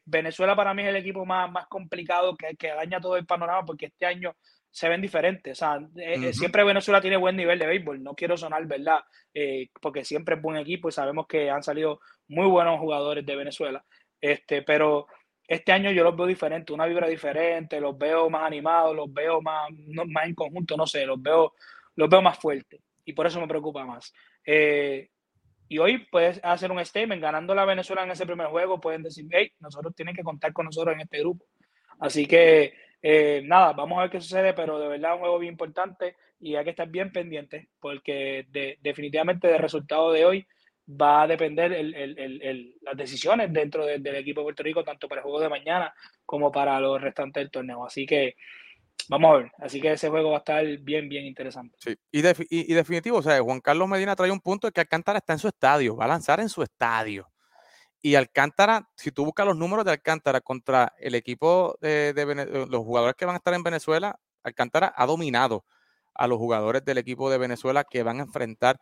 Venezuela 0.04 0.54
para 0.54 0.74
mí 0.74 0.82
es 0.82 0.88
el 0.88 0.96
equipo 0.96 1.24
más, 1.24 1.50
más 1.50 1.66
complicado 1.68 2.36
que, 2.36 2.56
que 2.56 2.68
daña 2.68 3.00
todo 3.00 3.16
el 3.16 3.26
panorama, 3.26 3.64
porque 3.64 3.86
este 3.86 4.06
año 4.06 4.34
se 4.70 4.88
ven 4.88 5.00
diferentes. 5.00 5.52
O 5.52 5.58
sea, 5.58 5.76
eh, 5.96 6.28
eh, 6.28 6.32
siempre 6.32 6.64
Venezuela 6.64 7.00
tiene 7.00 7.16
buen 7.16 7.36
nivel 7.36 7.58
de 7.58 7.66
béisbol. 7.66 8.02
No 8.02 8.14
quiero 8.14 8.36
sonar, 8.36 8.66
¿verdad? 8.66 9.00
Eh, 9.32 9.68
porque 9.80 10.04
siempre 10.04 10.36
es 10.36 10.42
buen 10.42 10.56
equipo 10.56 10.88
y 10.88 10.92
sabemos 10.92 11.26
que 11.26 11.50
han 11.50 11.62
salido 11.62 12.00
muy 12.28 12.46
buenos 12.46 12.78
jugadores 12.78 13.24
de 13.24 13.36
Venezuela. 13.36 13.84
Este, 14.20 14.62
pero 14.62 15.06
este 15.46 15.72
año 15.72 15.90
yo 15.90 16.04
los 16.04 16.16
veo 16.16 16.26
diferentes, 16.26 16.72
una 16.74 16.86
vibra 16.86 17.08
diferente, 17.08 17.80
los 17.80 17.96
veo 17.96 18.28
más 18.28 18.44
animados, 18.44 18.94
los 18.94 19.12
veo 19.12 19.40
más, 19.40 19.68
más 20.06 20.26
en 20.26 20.34
conjunto, 20.34 20.76
no 20.76 20.86
sé, 20.86 21.06
los 21.06 21.20
veo, 21.22 21.54
los 21.96 22.08
veo 22.08 22.20
más 22.20 22.38
fuertes. 22.38 22.80
Y 23.04 23.14
por 23.14 23.26
eso 23.26 23.40
me 23.40 23.48
preocupa 23.48 23.86
más. 23.86 24.12
y 25.70 25.78
hoy 25.78 26.06
puedes 26.10 26.40
hacer 26.42 26.70
un 26.70 26.84
statement, 26.84 27.22
ganando 27.22 27.54
la 27.54 27.64
Venezuela 27.64 28.02
en 28.02 28.10
ese 28.10 28.26
primer 28.26 28.48
juego, 28.48 28.80
pueden 28.80 29.02
decir, 29.02 29.26
hey, 29.30 29.52
nosotros 29.60 29.94
tienen 29.94 30.14
que 30.14 30.22
contar 30.22 30.52
con 30.52 30.66
nosotros 30.66 30.94
en 30.94 31.00
este 31.00 31.20
grupo. 31.20 31.46
Así 32.00 32.26
que 32.26 32.74
eh, 33.02 33.42
nada, 33.44 33.72
vamos 33.72 33.98
a 33.98 34.02
ver 34.02 34.10
qué 34.10 34.20
sucede, 34.20 34.54
pero 34.54 34.78
de 34.78 34.88
verdad 34.88 35.14
un 35.14 35.20
juego 35.20 35.38
bien 35.38 35.52
importante 35.52 36.16
y 36.40 36.56
hay 36.56 36.64
que 36.64 36.70
estar 36.70 36.88
bien 36.88 37.12
pendiente 37.12 37.68
porque 37.80 38.46
definitivamente 38.80 39.48
del 39.48 39.58
resultado 39.58 40.12
de 40.12 40.24
hoy 40.24 40.46
va 40.88 41.22
a 41.22 41.26
depender 41.26 41.70
las 42.80 42.96
decisiones 42.96 43.52
dentro 43.52 43.84
del 43.84 44.16
equipo 44.16 44.40
de 44.40 44.44
Puerto 44.44 44.62
Rico, 44.62 44.84
tanto 44.84 45.08
para 45.08 45.20
el 45.20 45.24
juego 45.24 45.40
de 45.40 45.48
mañana 45.48 45.92
como 46.24 46.50
para 46.50 46.80
los 46.80 47.00
restantes 47.00 47.42
del 47.42 47.50
torneo. 47.50 47.84
Así 47.84 48.06
que 48.06 48.36
vamos 49.08 49.30
a 49.30 49.38
ver. 49.38 49.52
Así 49.58 49.80
que 49.80 49.92
ese 49.92 50.08
juego 50.08 50.30
va 50.30 50.36
a 50.36 50.38
estar 50.38 50.64
bien, 50.78 51.08
bien 51.08 51.26
interesante. 51.26 51.76
Sí, 51.78 51.94
y, 52.10 52.20
y, 52.72 52.74
definitivo, 52.74 53.18
o 53.18 53.22
sea, 53.22 53.40
Juan 53.40 53.60
Carlos 53.60 53.88
Medina 53.88 54.16
trae 54.16 54.30
un 54.30 54.40
punto 54.40 54.66
de 54.66 54.72
que 54.72 54.80
Alcántara 54.80 55.18
está 55.18 55.34
en 55.34 55.38
su 55.38 55.48
estadio, 55.48 55.96
va 55.96 56.06
a 56.06 56.08
lanzar 56.08 56.40
en 56.40 56.48
su 56.48 56.62
estadio. 56.62 57.28
Y 58.00 58.14
Alcántara, 58.14 58.88
si 58.94 59.10
tú 59.10 59.24
buscas 59.24 59.46
los 59.46 59.56
números 59.56 59.84
de 59.84 59.92
Alcántara 59.92 60.40
contra 60.40 60.94
el 60.98 61.14
equipo 61.14 61.76
de, 61.80 62.14
los 62.68 62.84
jugadores 62.84 63.16
que 63.16 63.24
van 63.24 63.34
a 63.34 63.38
estar 63.38 63.54
en 63.54 63.62
Venezuela, 63.62 64.18
Alcántara 64.42 64.92
ha 64.96 65.06
dominado 65.06 65.64
a 66.14 66.26
los 66.26 66.38
jugadores 66.38 66.84
del 66.84 66.98
equipo 66.98 67.30
de 67.30 67.38
Venezuela 67.38 67.84
que 67.84 68.02
van 68.02 68.20
a 68.20 68.24
enfrentar 68.24 68.78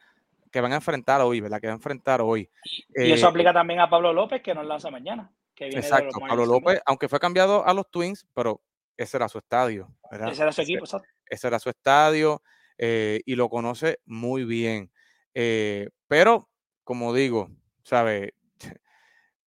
que 0.53 0.61
van 0.61 0.73
a 0.73 0.77
enfrentar 0.77 1.21
hoy, 1.21 1.41
¿verdad? 1.41 1.61
Que 1.61 1.67
van 1.67 1.75
a 1.75 1.77
enfrentar 1.77 2.23
hoy. 2.23 2.49
Y, 2.95 3.13
eso 3.13 3.27
eh, 3.27 3.29
aplica 3.29 3.53
también 3.53 3.81
a 3.81 3.91
Pablo 3.91 4.13
López, 4.13 4.43
que 4.43 4.55
nos 4.55 4.65
lanza 4.65 4.91
mañana. 4.91 5.31
Que 5.55 5.67
viene 5.67 5.81
exacto, 5.81 6.19
Pablo 6.21 6.47
López, 6.47 6.81
aunque 6.87 7.09
fue 7.09 7.19
cambiado 7.19 7.67
a 7.67 7.75
los 7.75 7.91
Twins, 7.91 8.27
pero 8.33 8.63
ese 8.97 9.17
era 9.17 9.29
su 9.29 9.39
estadio. 9.39 9.89
¿verdad? 10.11 10.31
Ese 10.31 10.43
era 10.43 10.53
su 10.53 10.63
equipo, 10.63 10.85
ese, 10.85 10.99
ese 11.29 11.47
era 11.49 11.59
su 11.59 11.69
estadio 11.69 12.43
eh, 12.79 13.21
y 13.25 13.35
lo 13.35 13.49
conoce 13.49 13.99
muy 14.05 14.45
bien. 14.45 14.91
Eh, 15.35 15.89
pero, 16.09 16.49
como 16.85 17.13
digo, 17.13 17.51
¿sabe? 17.83 18.35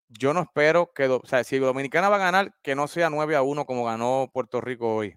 Yo 0.09 0.33
no 0.33 0.41
espero 0.41 0.91
que, 0.93 1.07
o 1.07 1.21
sea, 1.25 1.43
si 1.43 1.59
Dominicana 1.59 2.09
va 2.09 2.15
a 2.17 2.19
ganar, 2.19 2.53
que 2.63 2.75
no 2.75 2.87
sea 2.87 3.09
9 3.09 3.35
a 3.35 3.41
1 3.41 3.65
como 3.65 3.85
ganó 3.85 4.29
Puerto 4.33 4.61
Rico 4.61 4.95
hoy. 4.95 5.15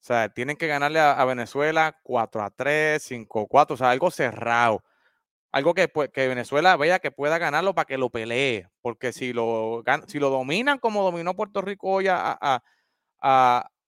O 0.00 0.06
sea, 0.06 0.28
tienen 0.28 0.56
que 0.56 0.66
ganarle 0.66 1.00
a, 1.00 1.24
Venezuela 1.24 1.98
4 2.02 2.42
a 2.42 2.50
3, 2.50 3.02
5 3.02 3.40
a 3.42 3.46
4, 3.46 3.74
o 3.74 3.76
sea, 3.76 3.90
algo 3.90 4.10
cerrado. 4.10 4.82
Algo 5.52 5.74
que, 5.74 5.90
que 6.12 6.28
Venezuela 6.28 6.76
vea 6.76 6.98
que 6.98 7.12
pueda 7.12 7.38
ganarlo 7.38 7.74
para 7.74 7.86
que 7.86 7.98
lo 7.98 8.10
pelee. 8.10 8.68
Porque 8.82 9.12
si 9.12 9.32
lo, 9.32 9.82
si 10.08 10.18
lo 10.18 10.30
dominan 10.30 10.78
como 10.78 11.04
dominó 11.04 11.34
Puerto 11.36 11.62
Rico 11.62 11.90
hoy 11.90 12.06
a, 12.08 12.62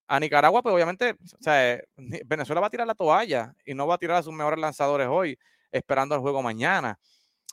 a 0.09 0.21
Nicaragua, 0.21 0.63
pues 0.63 0.75
obviamente, 0.75 1.13
o 1.13 1.43
sea, 1.43 1.81
Venezuela 2.27 2.61
va 2.61 2.69
a 2.69 2.71
tirar 2.71 2.87
la 2.87 2.95
toalla 2.95 3.55
y 3.65 3.75
no 3.75 3.87
va 3.87 3.97
a 3.97 3.99
tirar 3.99 4.19
a 4.19 4.23
sus 4.23 4.33
mejores 4.33 4.59
lanzadores 4.59 5.09
hoy, 5.09 5.39
esperando 5.73 6.15
el 6.15 6.21
juego 6.21 6.43
mañana. 6.43 6.99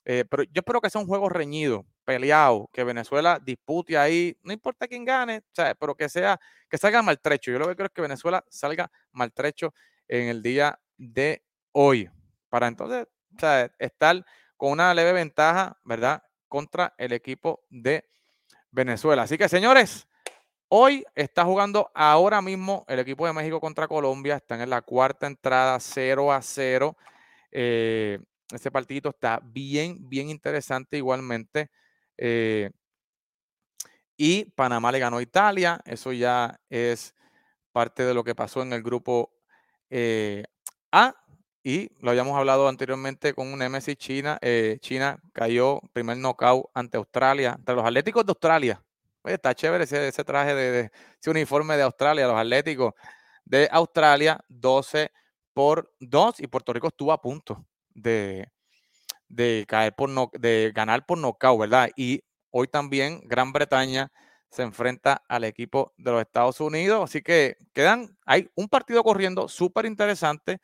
Eh, 0.05 0.25
pero 0.29 0.43
yo 0.43 0.59
espero 0.59 0.81
que 0.81 0.89
sea 0.89 1.01
un 1.01 1.07
juego 1.07 1.29
reñido, 1.29 1.85
peleado, 2.05 2.69
que 2.73 2.83
Venezuela 2.83 3.39
dispute 3.43 3.97
ahí, 3.97 4.37
no 4.43 4.53
importa 4.53 4.87
quién 4.87 5.05
gane, 5.05 5.39
o 5.39 5.55
sea, 5.55 5.75
pero 5.75 5.95
que 5.95 6.09
sea, 6.09 6.39
que 6.69 6.77
salga 6.77 7.01
maltrecho. 7.01 7.51
Yo 7.51 7.59
lo 7.59 7.67
que 7.67 7.75
creo 7.75 7.87
es 7.87 7.93
que 7.93 8.01
Venezuela 8.01 8.43
salga 8.49 8.91
maltrecho 9.11 9.73
en 10.07 10.27
el 10.27 10.41
día 10.41 10.79
de 10.97 11.43
hoy, 11.71 12.09
para 12.49 12.67
entonces 12.67 13.07
o 13.35 13.39
sea, 13.39 13.71
estar 13.79 14.23
con 14.57 14.71
una 14.71 14.93
leve 14.93 15.13
ventaja, 15.13 15.77
¿verdad? 15.83 16.23
Contra 16.47 16.93
el 16.97 17.13
equipo 17.13 17.65
de 17.69 18.05
Venezuela. 18.71 19.23
Así 19.23 19.37
que, 19.37 19.49
señores, 19.49 20.07
Hoy 20.75 21.05
está 21.13 21.45
jugando 21.45 21.91
ahora 21.93 22.41
mismo 22.41 22.83
el 22.87 22.97
equipo 22.97 23.27
de 23.27 23.33
México 23.33 23.59
contra 23.59 23.87
Colombia. 23.87 24.37
Están 24.37 24.59
en 24.59 24.71
la 24.71 24.81
cuarta 24.81 25.27
entrada 25.27 25.79
0 25.79 26.33
a 26.33 26.41
0. 26.41 26.97
Eh, 27.51 28.17
este 28.51 28.71
partidito 28.71 29.09
está 29.09 29.39
bien, 29.43 30.09
bien 30.09 30.31
interesante 30.31 30.97
igualmente. 30.97 31.69
Eh, 32.17 32.69
y 34.17 34.45
Panamá 34.51 34.91
le 34.91 34.99
ganó 34.99 35.17
a 35.17 35.21
Italia. 35.21 35.79
Eso 35.85 36.11
ya 36.13 36.59
es 36.69 37.15
parte 37.71 38.03
de 38.03 38.13
lo 38.13 38.23
que 38.23 38.35
pasó 38.35 38.61
en 38.61 38.73
el 38.73 38.83
grupo 38.83 39.33
eh, 39.89 40.43
A. 40.91 41.15
Y 41.63 41.89
lo 41.99 42.11
habíamos 42.11 42.37
hablado 42.37 42.67
anteriormente 42.67 43.33
con 43.33 43.51
un 43.51 43.59
Nemesis 43.59 43.95
China. 43.95 44.37
China 44.81 45.17
cayó 45.31 45.79
primer 45.93 46.17
knockout 46.17 46.69
ante 46.73 46.97
Australia, 46.97 47.55
entre 47.57 47.75
los 47.75 47.85
Atléticos 47.85 48.25
de 48.25 48.31
Australia. 48.31 48.83
Oye, 49.23 49.35
está 49.35 49.55
chévere 49.55 49.85
ese, 49.85 50.23
traje 50.25 50.53
de, 50.53 50.91
ese 51.19 51.29
uniforme 51.29 51.77
de 51.77 51.83
Australia, 51.83 52.27
los 52.27 52.37
Atléticos 52.37 52.93
de 53.45 53.69
Australia, 53.71 54.37
12 54.49 55.11
por 55.53 55.93
2 56.01 56.41
y 56.41 56.47
Puerto 56.47 56.73
Rico 56.73 56.87
estuvo 56.87 57.13
a 57.13 57.21
punto 57.21 57.65
de, 57.93 58.51
de 59.29 59.65
caer 59.67 59.93
por 59.95 60.09
no, 60.09 60.29
de 60.33 60.71
ganar 60.73 61.05
por 61.05 61.17
nocaut, 61.17 61.59
¿verdad? 61.59 61.89
Y 61.95 62.23
hoy 62.51 62.67
también 62.67 63.21
Gran 63.25 63.51
Bretaña 63.51 64.11
se 64.49 64.61
enfrenta 64.61 65.23
al 65.27 65.43
equipo 65.43 65.93
de 65.97 66.11
los 66.11 66.21
Estados 66.21 66.61
Unidos, 66.61 67.03
así 67.03 67.21
que 67.21 67.57
quedan, 67.73 68.15
hay 68.25 68.49
un 68.55 68.69
partido 68.69 69.03
corriendo 69.03 69.47
súper 69.47 69.85
interesante 69.85 70.59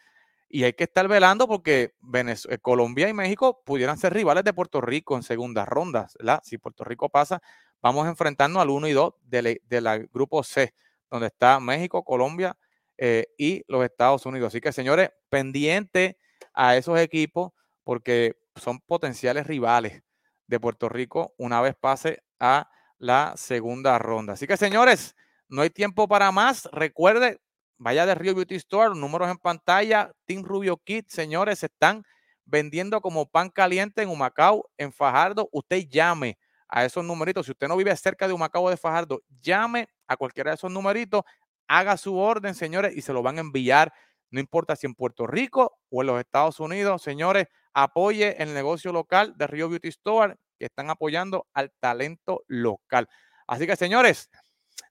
y 0.47 0.63
hay 0.63 0.73
que 0.73 0.83
estar 0.85 1.07
velando 1.07 1.47
porque 1.47 1.93
Venezuela, 1.99 2.57
Colombia 2.57 3.09
y 3.09 3.13
México 3.13 3.61
pudieran 3.65 3.97
ser 3.97 4.13
rivales 4.13 4.43
de 4.43 4.53
Puerto 4.53 4.81
Rico 4.81 5.15
en 5.15 5.23
segundas 5.23 5.67
rondas. 5.67 6.17
Si 6.43 6.57
Puerto 6.57 6.83
Rico 6.83 7.09
pasa, 7.09 7.41
vamos 7.81 8.05
a 8.05 8.09
enfrentarnos 8.09 8.61
al 8.61 8.69
1 8.69 8.87
y 8.87 8.93
2 8.93 9.13
del 9.21 9.61
de 9.63 10.09
grupo 10.11 10.43
C, 10.43 10.73
donde 11.09 11.27
está 11.27 11.59
México, 11.59 12.03
Colombia 12.03 12.57
eh, 12.97 13.27
y 13.37 13.63
los 13.67 13.83
Estados 13.85 14.25
Unidos. 14.25 14.47
Así 14.47 14.59
que, 14.59 14.71
señores, 14.71 15.11
pendiente 15.29 16.17
a 16.53 16.75
esos 16.75 16.99
equipos 16.99 17.51
porque 17.83 18.35
son 18.59 18.79
potenciales 18.79 19.47
rivales 19.47 20.03
de 20.47 20.59
Puerto 20.59 20.89
Rico 20.89 21.33
una 21.37 21.61
vez 21.61 21.75
pase 21.79 22.23
a 22.39 22.69
la 22.97 23.33
segunda 23.37 23.97
ronda. 23.99 24.33
Así 24.33 24.47
que, 24.47 24.57
señores, 24.57 25.15
no 25.47 25.61
hay 25.61 25.69
tiempo 25.69 26.07
para 26.07 26.31
más. 26.31 26.69
Recuerde, 26.71 27.39
vaya 27.77 28.05
de 28.05 28.15
Rio 28.15 28.35
Beauty 28.35 28.55
Store, 28.55 28.95
números 28.95 29.29
en 29.29 29.37
pantalla, 29.37 30.11
Team 30.25 30.43
Rubio 30.43 30.77
Kit, 30.77 31.09
señores, 31.09 31.59
se 31.59 31.67
están 31.67 32.03
vendiendo 32.45 32.99
como 33.01 33.27
pan 33.27 33.49
caliente 33.49 34.01
en 34.01 34.09
Humacao, 34.09 34.69
en 34.77 34.91
Fajardo. 34.91 35.49
Usted 35.51 35.87
llame 35.87 36.37
a 36.67 36.85
esos 36.85 37.03
numeritos. 37.03 37.45
Si 37.45 37.51
usted 37.51 37.67
no 37.67 37.77
vive 37.77 37.95
cerca 37.95 38.27
de 38.27 38.33
Humacao 38.33 38.69
de 38.69 38.77
Fajardo, 38.77 39.21
llame 39.41 39.87
a 40.07 40.17
cualquiera 40.17 40.51
de 40.51 40.55
esos 40.55 40.71
numeritos, 40.71 41.23
haga 41.67 41.97
su 41.97 42.17
orden, 42.17 42.55
señores, 42.55 42.95
y 42.95 43.01
se 43.01 43.13
lo 43.13 43.21
van 43.21 43.37
a 43.37 43.41
enviar. 43.41 43.93
No 44.31 44.39
importa 44.39 44.75
si 44.75 44.85
en 44.85 44.93
Puerto 44.93 45.25
Rico 45.25 45.79
o 45.89 46.01
en 46.01 46.07
los 46.07 46.19
Estados 46.19 46.59
Unidos, 46.59 47.01
señores, 47.01 47.47
apoye 47.73 48.41
el 48.41 48.53
negocio 48.53 48.91
local 48.91 49.33
de 49.37 49.47
Rio 49.47 49.69
Beauty 49.69 49.89
Store, 49.89 50.35
que 50.57 50.65
están 50.65 50.89
apoyando 50.89 51.47
al 51.53 51.71
talento 51.79 52.43
local. 52.47 53.07
Así 53.47 53.65
que, 53.65 53.75
señores, 53.75 54.29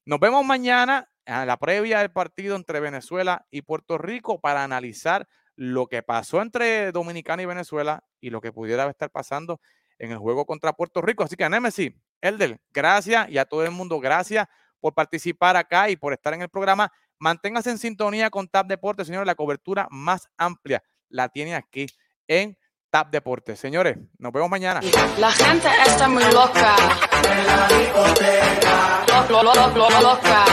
nos 0.04 0.20
vemos 0.20 0.44
mañana 0.44 1.08
en 1.26 1.46
la 1.46 1.56
previa 1.58 1.98
del 1.98 2.10
partido 2.10 2.56
entre 2.56 2.80
Venezuela 2.80 3.46
y 3.50 3.62
Puerto 3.62 3.98
Rico 3.98 4.40
para 4.40 4.64
analizar 4.64 5.28
lo 5.56 5.86
que 5.86 6.02
pasó 6.02 6.40
entre 6.40 6.92
Dominicana 6.92 7.42
y 7.42 7.46
Venezuela 7.46 8.02
y 8.20 8.30
lo 8.30 8.40
que 8.40 8.52
pudiera 8.52 8.88
estar 8.88 9.10
pasando 9.10 9.60
en 9.98 10.12
el 10.12 10.18
juego 10.18 10.46
contra 10.46 10.72
Puerto 10.72 11.02
Rico. 11.02 11.24
Así 11.24 11.36
que 11.36 11.48
Nemesis, 11.48 11.92
Elder, 12.20 12.60
gracias 12.70 13.28
y 13.28 13.38
a 13.38 13.44
todo 13.44 13.64
el 13.64 13.72
mundo, 13.72 14.00
gracias 14.00 14.46
por 14.80 14.94
participar 14.94 15.56
acá 15.56 15.90
y 15.90 15.96
por 15.96 16.12
estar 16.12 16.32
en 16.34 16.42
el 16.42 16.48
programa. 16.48 16.92
Manténgase 17.18 17.70
en 17.70 17.78
sintonía 17.78 18.30
con 18.30 18.48
TAP 18.48 18.68
Deportes, 18.68 19.08
señores. 19.08 19.26
La 19.26 19.34
cobertura 19.34 19.88
más 19.90 20.28
amplia 20.36 20.82
la 21.08 21.28
tiene 21.28 21.54
aquí 21.54 21.86
en 22.28 22.56
TAP 22.90 23.10
Deportes. 23.10 23.58
Señores, 23.58 23.96
nos 24.18 24.32
vemos 24.32 24.50
mañana. 24.50 24.80
La 25.18 25.30
gente 25.30 25.68
está 25.86 26.08
muy 26.08 26.24
loca. 26.24 26.76
En 27.24 27.46
la 27.46 27.68
discoteca. 27.68 29.04
Loca. 29.28 30.44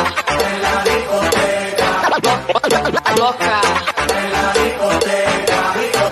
En 4.09 4.31
la 4.31 4.53
discoteca. 4.53 5.24